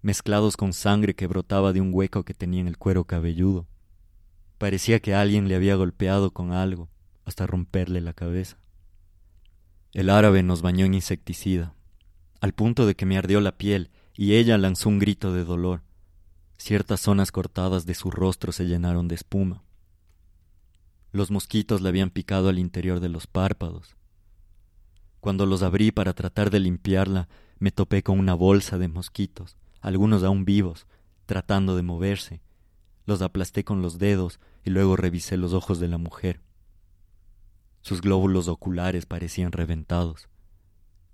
mezclados 0.02 0.56
con 0.58 0.74
sangre 0.74 1.16
que 1.16 1.28
brotaba 1.28 1.74
de 1.74 1.82
un 1.82 1.92
hueco 1.92 2.24
que 2.24 2.34
tenía 2.34 2.62
en 2.62 2.68
el 2.68 2.78
cuero 2.78 3.06
cabelludo. 3.06 3.68
Parecía 4.58 5.00
que 5.00 5.16
alguien 5.16 5.48
le 5.48 5.56
había 5.56 5.76
golpeado 5.76 6.32
con 6.32 6.52
algo 6.52 6.90
hasta 7.26 7.48
romperle 7.48 8.02
la 8.02 8.14
cabeza. 8.14 8.58
El 9.94 10.10
árabe 10.10 10.44
nos 10.44 10.62
bañó 10.62 10.86
en 10.86 10.94
insecticida, 10.94 11.74
al 12.40 12.54
punto 12.54 12.86
de 12.86 12.96
que 12.96 13.06
me 13.06 13.18
ardió 13.18 13.42
la 13.42 13.58
piel 13.58 13.90
y 14.14 14.36
ella 14.36 14.58
lanzó 14.58 14.90
un 14.90 15.00
grito 15.00 15.34
de 15.34 15.44
dolor. 15.44 15.82
Ciertas 16.58 17.02
zonas 17.02 17.32
cortadas 17.32 17.86
de 17.86 17.96
su 17.96 18.12
rostro 18.12 18.52
se 18.52 18.66
llenaron 18.66 19.08
de 19.08 19.16
espuma. 19.16 19.64
Los 21.16 21.32
mosquitos 21.32 21.80
le 21.80 21.88
habían 21.88 22.10
picado 22.10 22.50
al 22.50 22.60
interior 22.60 23.00
de 23.00 23.08
los 23.08 23.26
párpados. 23.26 23.96
Cuando 25.22 25.46
los 25.46 25.64
abrí 25.64 25.92
para 25.92 26.12
tratar 26.12 26.50
de 26.50 26.60
limpiarla, 26.60 27.30
me 27.58 27.72
topé 27.72 28.04
con 28.04 28.20
una 28.20 28.34
bolsa 28.34 28.78
de 28.78 28.90
mosquitos, 28.90 29.56
algunos 29.80 30.24
aún 30.24 30.44
vivos, 30.44 30.88
tratando 31.26 31.78
de 31.78 31.84
moverse. 31.84 32.42
Los 33.06 33.22
aplasté 33.22 33.64
con 33.64 33.82
los 33.82 33.98
dedos 33.98 34.42
y 34.66 34.72
luego 34.72 34.98
revisé 34.98 35.38
los 35.38 35.54
ojos 35.54 35.80
de 35.80 35.88
la 35.88 35.98
mujer. 35.98 36.42
Sus 37.80 38.02
glóbulos 38.02 38.50
oculares 38.50 39.06
parecían 39.06 39.54
reventados. 39.54 40.28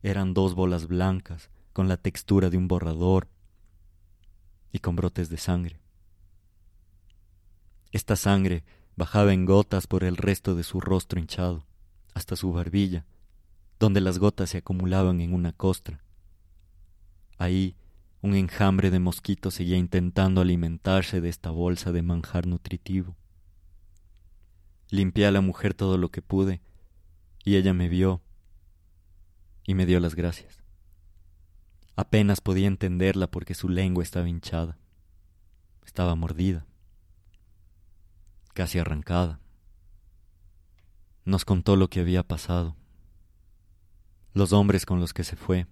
Eran 0.02 0.34
dos 0.34 0.56
bolas 0.56 0.88
blancas 0.88 1.52
con 1.74 1.88
la 1.88 1.98
textura 1.98 2.50
de 2.50 2.58
un 2.58 2.68
borrador 2.68 3.28
y 4.72 4.80
con 4.80 4.96
brotes 4.96 5.30
de 5.30 5.38
sangre. 5.38 5.80
Esta 7.92 8.16
sangre 8.16 8.64
bajaba 9.02 9.34
en 9.34 9.46
gotas 9.46 9.88
por 9.88 10.04
el 10.04 10.16
resto 10.16 10.54
de 10.54 10.62
su 10.62 10.80
rostro 10.80 11.20
hinchado, 11.20 11.66
hasta 12.14 12.36
su 12.36 12.54
barbilla, 12.54 13.04
donde 13.80 14.00
las 14.00 14.20
gotas 14.20 14.52
se 14.52 14.60
acumulaban 14.60 15.22
en 15.22 15.34
una 15.34 15.54
costra. 15.54 16.04
Ahí 17.40 17.76
un 18.22 18.36
enjambre 18.36 18.92
de 18.92 19.00
mosquitos 19.00 19.56
seguía 19.56 19.78
intentando 19.78 20.40
alimentarse 20.40 21.20
de 21.20 21.30
esta 21.30 21.50
bolsa 21.50 21.92
de 21.92 22.04
manjar 22.04 22.46
nutritivo. 22.46 23.16
Limpié 24.92 25.26
a 25.26 25.32
la 25.32 25.42
mujer 25.42 25.74
todo 25.74 25.98
lo 25.98 26.10
que 26.10 26.22
pude, 26.22 26.62
y 27.44 27.56
ella 27.56 27.74
me 27.74 27.90
vio 27.90 28.22
y 29.66 29.74
me 29.74 29.88
dio 29.88 30.00
las 30.00 30.14
gracias. 30.14 30.62
Apenas 31.96 32.40
podía 32.40 32.68
entenderla 32.68 33.26
porque 33.26 33.56
su 33.56 33.68
lengua 33.68 34.04
estaba 34.04 34.30
hinchada, 34.30 34.78
estaba 35.84 36.14
mordida 36.14 36.68
casi 38.54 38.80
arrancada. 38.80 39.40
Nos 41.26 41.46
contó 41.46 41.76
lo 41.76 41.90
que 41.90 42.00
había 42.00 42.24
pasado. 42.24 42.76
Los 44.34 44.54
hombres 44.54 44.86
con 44.86 45.00
los 45.00 45.14
que 45.14 45.24
se 45.24 45.36
fue 45.36 45.68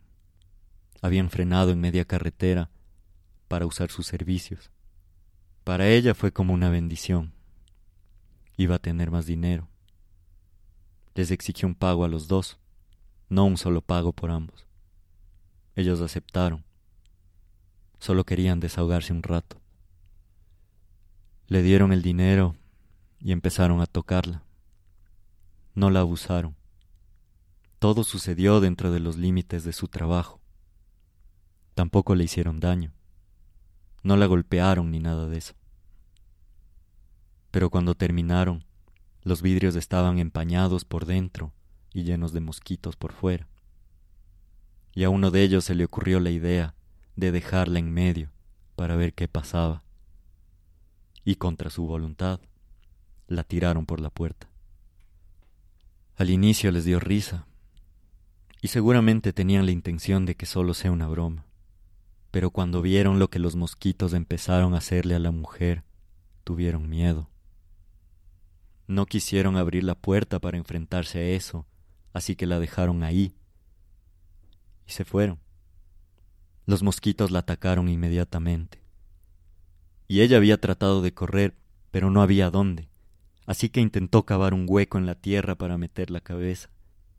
habían 1.01 1.29
frenado 1.29 1.71
en 1.71 1.79
media 1.79 2.05
carretera 2.05 2.69
para 3.47 3.65
usar 3.65 3.89
sus 3.89 4.05
servicios. 4.05 4.69
Para 5.63 5.87
ella 5.87 6.13
fue 6.13 6.31
como 6.31 6.53
una 6.53 6.69
bendición. 6.69 7.33
Iba 8.57 8.75
a 8.75 8.79
tener 8.79 9.11
más 9.11 9.25
dinero. 9.25 9.67
Les 11.15 11.31
exigió 11.31 11.67
un 11.67 11.75
pago 11.75 12.03
a 12.05 12.07
los 12.09 12.27
dos, 12.27 12.59
no 13.29 13.45
un 13.45 13.57
solo 13.57 13.81
pago 13.81 14.13
por 14.13 14.31
ambos. 14.31 14.67
Ellos 15.75 16.01
aceptaron. 16.01 16.65
Solo 17.99 18.25
querían 18.25 18.59
desahogarse 18.59 19.13
un 19.13 19.23
rato. 19.23 19.61
Le 21.47 21.61
dieron 21.61 21.91
el 21.91 22.01
dinero 22.01 22.55
y 23.19 23.31
empezaron 23.31 23.81
a 23.81 23.85
tocarla. 23.85 24.43
No 25.75 25.89
la 25.89 26.01
abusaron. 26.01 26.55
Todo 27.79 28.03
sucedió 28.03 28.59
dentro 28.59 28.91
de 28.91 28.99
los 28.99 29.17
límites 29.17 29.63
de 29.63 29.73
su 29.73 29.87
trabajo. 29.87 30.41
Tampoco 31.75 32.15
le 32.15 32.25
hicieron 32.25 32.59
daño. 32.59 32.91
No 34.03 34.17
la 34.17 34.25
golpearon 34.25 34.91
ni 34.91 34.99
nada 34.99 35.27
de 35.27 35.37
eso. 35.37 35.53
Pero 37.51 37.69
cuando 37.69 37.95
terminaron, 37.95 38.65
los 39.23 39.41
vidrios 39.41 39.75
estaban 39.75 40.19
empañados 40.19 40.85
por 40.85 41.05
dentro 41.05 41.53
y 41.93 42.03
llenos 42.03 42.33
de 42.33 42.41
mosquitos 42.41 42.95
por 42.95 43.13
fuera. 43.13 43.47
Y 44.93 45.03
a 45.03 45.09
uno 45.09 45.31
de 45.31 45.43
ellos 45.43 45.65
se 45.65 45.75
le 45.75 45.85
ocurrió 45.85 46.19
la 46.19 46.29
idea 46.29 46.75
de 47.15 47.31
dejarla 47.31 47.79
en 47.79 47.91
medio 47.91 48.31
para 48.75 48.95
ver 48.95 49.13
qué 49.13 49.27
pasaba. 49.27 49.83
Y 51.23 51.35
contra 51.35 51.69
su 51.69 51.85
voluntad, 51.85 52.39
la 53.29 53.43
tiraron 53.43 53.85
por 53.85 54.01
la 54.01 54.09
puerta. 54.09 54.49
Al 56.17 56.29
inicio 56.29 56.71
les 56.71 56.83
dio 56.83 56.99
risa, 56.99 57.45
y 58.61 58.67
seguramente 58.67 59.31
tenían 59.31 59.65
la 59.65 59.71
intención 59.71 60.25
de 60.25 60.35
que 60.35 60.45
solo 60.45 60.73
sea 60.73 60.91
una 60.91 61.07
broma, 61.07 61.45
pero 62.31 62.49
cuando 62.49 62.81
vieron 62.81 63.19
lo 63.19 63.29
que 63.29 63.39
los 63.39 63.55
mosquitos 63.55 64.13
empezaron 64.13 64.73
a 64.73 64.79
hacerle 64.79 65.15
a 65.15 65.19
la 65.19 65.31
mujer, 65.31 65.83
tuvieron 66.43 66.89
miedo. 66.89 67.29
No 68.87 69.05
quisieron 69.05 69.55
abrir 69.55 69.83
la 69.83 69.95
puerta 69.95 70.39
para 70.39 70.57
enfrentarse 70.57 71.19
a 71.19 71.29
eso, 71.29 71.65
así 72.11 72.35
que 72.35 72.47
la 72.47 72.59
dejaron 72.59 73.03
ahí 73.03 73.35
y 74.87 74.91
se 74.91 75.05
fueron. 75.05 75.39
Los 76.65 76.83
mosquitos 76.83 77.31
la 77.31 77.39
atacaron 77.39 77.87
inmediatamente. 77.87 78.83
Y 80.07 80.21
ella 80.21 80.37
había 80.37 80.59
tratado 80.59 81.01
de 81.01 81.13
correr, 81.13 81.55
pero 81.91 82.09
no 82.09 82.21
había 82.21 82.49
dónde 82.49 82.88
así 83.49 83.69
que 83.69 83.81
intentó 83.81 84.27
cavar 84.27 84.53
un 84.53 84.67
hueco 84.69 84.99
en 84.99 85.07
la 85.07 85.15
tierra 85.15 85.55
para 85.55 85.79
meter 85.79 86.11
la 86.11 86.21
cabeza, 86.21 86.69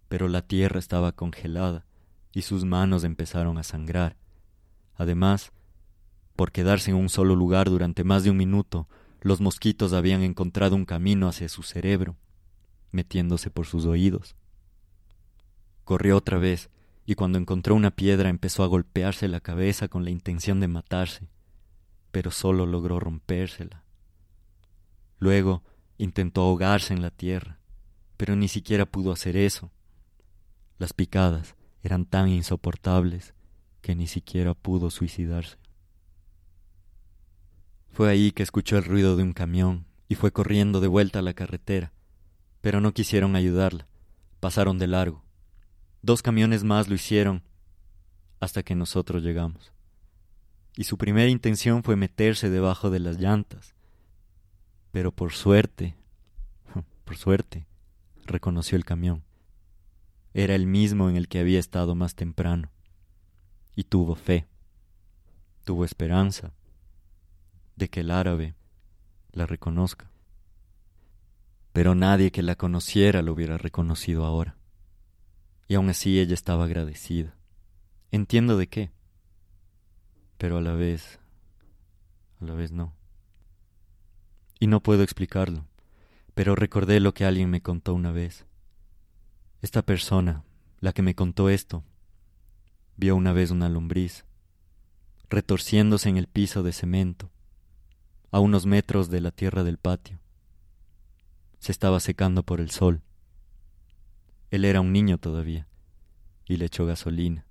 pero 0.09 0.29
la 0.29 0.43
tierra 0.43 0.79
estaba 0.79 1.11
congelada 1.11 1.85
y 2.33 2.43
sus 2.43 2.65
manos 2.65 3.03
empezaron 3.03 3.59
a 3.59 3.65
sangrar. 3.65 4.15
Además, 4.95 5.51
por 6.37 6.53
quedarse 6.53 6.93
en 6.93 6.99
un 6.99 7.09
solo 7.09 7.35
lugar 7.35 7.69
durante 7.69 8.05
más 8.05 8.23
de 8.23 8.31
un 8.31 8.37
minuto, 8.37 8.87
los 9.21 9.41
mosquitos 9.41 9.93
habían 9.93 10.23
encontrado 10.23 10.77
un 10.77 10.85
camino 10.85 11.27
hacia 11.27 11.49
su 11.49 11.65
cerebro, 11.65 12.15
metiéndose 12.93 13.51
por 13.51 13.67
sus 13.67 13.85
oídos. 13.87 14.37
Corrió 15.83 16.17
otra 16.17 16.39
vez, 16.39 16.71
y 17.07 17.17
cuando 17.17 17.39
encontró 17.39 17.75
una 17.75 17.91
piedra 17.91 18.29
empezó 18.29 18.63
a 18.63 18.69
golpearse 18.69 19.27
la 19.27 19.41
cabeza 19.41 19.89
con 19.89 20.05
la 20.05 20.11
intención 20.11 20.61
de 20.61 20.69
matarse, 20.69 21.27
pero 22.13 22.31
solo 22.31 22.67
logró 22.67 23.01
rompérsela. 23.01 23.83
Luego 25.19 25.65
Intentó 26.01 26.41
ahogarse 26.41 26.95
en 26.95 27.03
la 27.03 27.11
tierra, 27.11 27.59
pero 28.17 28.35
ni 28.35 28.49
siquiera 28.49 28.87
pudo 28.87 29.13
hacer 29.13 29.37
eso. 29.37 29.71
Las 30.79 30.95
picadas 30.95 31.57
eran 31.83 32.07
tan 32.07 32.31
insoportables 32.31 33.35
que 33.83 33.95
ni 33.95 34.07
siquiera 34.07 34.55
pudo 34.55 34.91
suicidarse. 34.91 35.59
Fue 37.91 38.09
ahí 38.09 38.33
que 38.33 38.43
escuchó 38.43 38.79
el 38.79 38.85
ruido 38.85 39.15
de 39.15 39.25
un 39.25 39.35
camión 39.35 39.85
y 40.09 40.15
fue 40.15 40.33
corriendo 40.33 40.81
de 40.81 40.89
vuelta 40.89 41.19
a 41.19 41.23
la 41.23 41.35
carretera, 41.35 41.93
pero 42.63 42.81
no 42.81 42.95
quisieron 42.95 43.37
ayudarla, 43.37 43.87
pasaron 44.41 44.79
de 44.79 44.87
largo. 44.87 45.23
Dos 46.01 46.23
camiones 46.23 46.65
más 46.65 46.89
lo 46.89 46.95
hicieron 46.95 47.43
hasta 48.41 48.63
que 48.63 48.75
nosotros 48.75 49.23
llegamos. 49.23 49.75
Y 50.79 50.85
su 50.85 50.97
primera 50.97 51.29
intención 51.29 51.83
fue 51.83 51.95
meterse 51.95 52.49
debajo 52.49 52.89
de 52.89 53.01
las 53.01 53.19
llantas, 53.19 53.75
pero 54.93 55.13
por 55.13 55.33
suerte, 55.33 55.97
por 57.05 57.17
suerte, 57.17 57.67
reconoció 58.25 58.77
el 58.77 58.85
camión. 58.85 59.25
Era 60.35 60.55
el 60.55 60.67
mismo 60.67 61.09
en 61.09 61.17
el 61.17 61.29
que 61.29 61.41
había 61.41 61.59
estado 61.59 61.95
más 61.95 62.15
temprano. 62.15 62.71
Y 63.75 63.85
tuvo 63.85 64.15
fe, 64.15 64.47
tuvo 65.65 65.85
esperanza 65.85 66.53
de 67.77 67.89
que 67.89 68.01
el 68.01 68.11
árabe 68.11 68.55
la 69.33 69.47
reconozca. 69.47 70.11
Pero 71.73 71.95
nadie 71.95 72.33
que 72.33 72.43
la 72.43 72.57
conociera 72.57 73.23
lo 73.23 73.33
hubiera 73.33 73.59
reconocido 73.59 74.25
ahora. 74.25 74.57
Y 75.69 75.77
aún 75.77 75.89
así 75.89 76.19
ella 76.19 76.35
estaba 76.35 76.65
agradecida. 76.65 77.37
Entiendo 78.11 78.57
de 78.57 78.67
qué, 78.67 78.91
pero 80.37 80.59
a 80.59 80.61
la 80.61 80.73
vez, 80.73 81.21
a 82.41 82.45
la 82.45 82.55
vez 82.55 82.73
no 82.73 83.00
y 84.61 84.67
no 84.67 84.81
puedo 84.83 85.03
explicarlo, 85.03 85.67
pero 86.35 86.55
recordé 86.55 87.01
lo 87.01 87.15
que 87.15 87.25
alguien 87.25 87.51
me 87.51 87.63
contó 87.63 87.95
una 87.95 88.13
vez. 88.13 88.47
Esta 89.63 89.83
persona, 89.83 90.45
la 90.81 90.93
que 90.93 91.03
me 91.03 91.15
contó 91.15 91.49
esto, 91.49 91.83
vio 92.97 93.17
una 93.17 93.33
vez 93.33 93.51
una 93.51 93.71
lombriz, 93.71 94.27
retorciéndose 95.31 96.11
en 96.11 96.19
el 96.19 96.27
piso 96.27 96.63
de 96.63 96.73
cemento, 96.73 97.31
a 98.31 98.39
unos 98.39 98.67
metros 98.67 99.09
de 99.09 99.23
la 99.23 99.31
tierra 99.31 99.65
del 99.65 99.79
patio. 99.79 100.21
Se 101.59 101.73
estaba 101.73 101.99
secando 101.99 102.43
por 102.43 102.61
el 102.61 102.71
sol. 102.71 103.03
Él 104.51 104.65
era 104.65 104.81
un 104.81 104.93
niño 104.93 105.19
todavía, 105.19 105.67
y 106.45 106.59
le 106.59 106.67
echó 106.67 106.85
gasolina. 106.85 107.47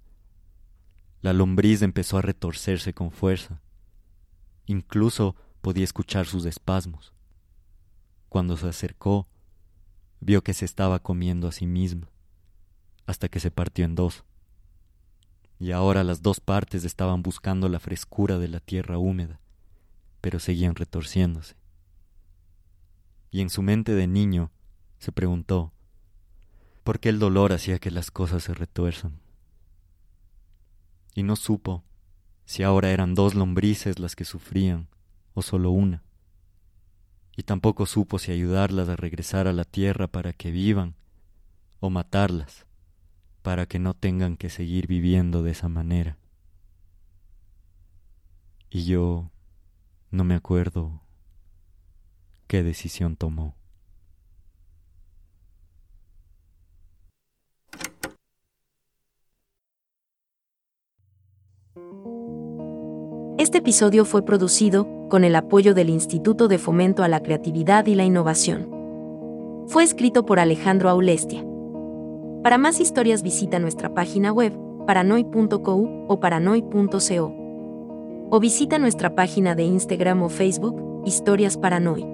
La 1.21 1.33
lombriz 1.33 1.81
empezó 1.81 2.17
a 2.17 2.21
retorcerse 2.21 2.93
con 2.93 3.11
fuerza. 3.11 3.61
Incluso 4.67 5.35
podía 5.61 5.83
escuchar 5.83 6.25
sus 6.25 6.45
espasmos. 6.45 7.13
Cuando 8.29 8.57
se 8.57 8.67
acercó, 8.67 9.27
vio 10.19 10.43
que 10.43 10.53
se 10.53 10.65
estaba 10.65 10.99
comiendo 10.99 11.47
a 11.47 11.51
sí 11.51 11.65
misma, 11.65 12.09
hasta 13.05 13.29
que 13.29 13.39
se 13.39 13.51
partió 13.51 13.85
en 13.85 13.95
dos. 13.95 14.23
Y 15.59 15.71
ahora 15.71 16.03
las 16.03 16.21
dos 16.21 16.39
partes 16.39 16.85
estaban 16.85 17.21
buscando 17.21 17.67
la 17.67 17.79
frescura 17.79 18.37
de 18.37 18.47
la 18.47 18.59
tierra 18.59 18.97
húmeda, 18.97 19.39
pero 20.21 20.39
seguían 20.39 20.75
retorciéndose. 20.75 21.55
Y 23.31 23.41
en 23.41 23.49
su 23.49 23.61
mente 23.61 23.93
de 23.93 24.07
niño 24.07 24.51
se 24.99 25.11
preguntó, 25.11 25.73
¿por 26.83 26.99
qué 26.99 27.09
el 27.09 27.19
dolor 27.19 27.53
hacía 27.53 27.79
que 27.79 27.91
las 27.91 28.11
cosas 28.11 28.43
se 28.43 28.53
retuerzan? 28.53 29.19
Y 31.13 31.23
no 31.23 31.35
supo 31.35 31.83
si 32.45 32.63
ahora 32.63 32.91
eran 32.91 33.13
dos 33.13 33.35
lombrices 33.35 33.99
las 33.99 34.15
que 34.15 34.25
sufrían 34.25 34.87
o 35.33 35.41
solo 35.41 35.71
una. 35.71 36.03
Y 37.35 37.43
tampoco 37.43 37.85
supo 37.85 38.19
si 38.19 38.31
ayudarlas 38.31 38.89
a 38.89 38.95
regresar 38.95 39.47
a 39.47 39.53
la 39.53 39.63
tierra 39.63 40.07
para 40.07 40.33
que 40.33 40.51
vivan 40.51 40.95
o 41.79 41.89
matarlas 41.89 42.65
para 43.41 43.65
que 43.65 43.79
no 43.79 43.93
tengan 43.93 44.37
que 44.37 44.49
seguir 44.49 44.87
viviendo 44.87 45.43
de 45.43 45.51
esa 45.51 45.69
manera. 45.69 46.17
Y 48.69 48.85
yo 48.85 49.31
no 50.11 50.23
me 50.23 50.35
acuerdo 50.35 51.01
qué 52.47 52.63
decisión 52.63 53.15
tomó. 53.15 53.55
Este 63.37 63.59
episodio 63.59 64.05
fue 64.05 64.23
producido 64.23 64.98
con 65.09 65.23
el 65.23 65.35
apoyo 65.35 65.73
del 65.73 65.89
Instituto 65.89 66.47
de 66.47 66.57
Fomento 66.57 67.03
a 67.03 67.07
la 67.07 67.21
Creatividad 67.21 67.85
y 67.87 67.95
la 67.95 68.05
Innovación. 68.05 68.69
Fue 69.67 69.83
escrito 69.83 70.25
por 70.25 70.39
Alejandro 70.39 70.89
Aulestia. 70.89 71.43
Para 72.43 72.57
más 72.57 72.79
historias 72.79 73.21
visita 73.21 73.59
nuestra 73.59 73.93
página 73.93 74.31
web 74.31 74.53
paranoy.co 74.87 76.05
o 76.07 76.19
paranoy.co. 76.19 77.35
O 78.31 78.39
visita 78.39 78.79
nuestra 78.79 79.15
página 79.15 79.55
de 79.55 79.63
Instagram 79.63 80.23
o 80.23 80.29
Facebook, 80.29 81.03
Historias 81.05 81.57
Paranoy. 81.57 82.05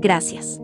Gracias. 0.00 0.63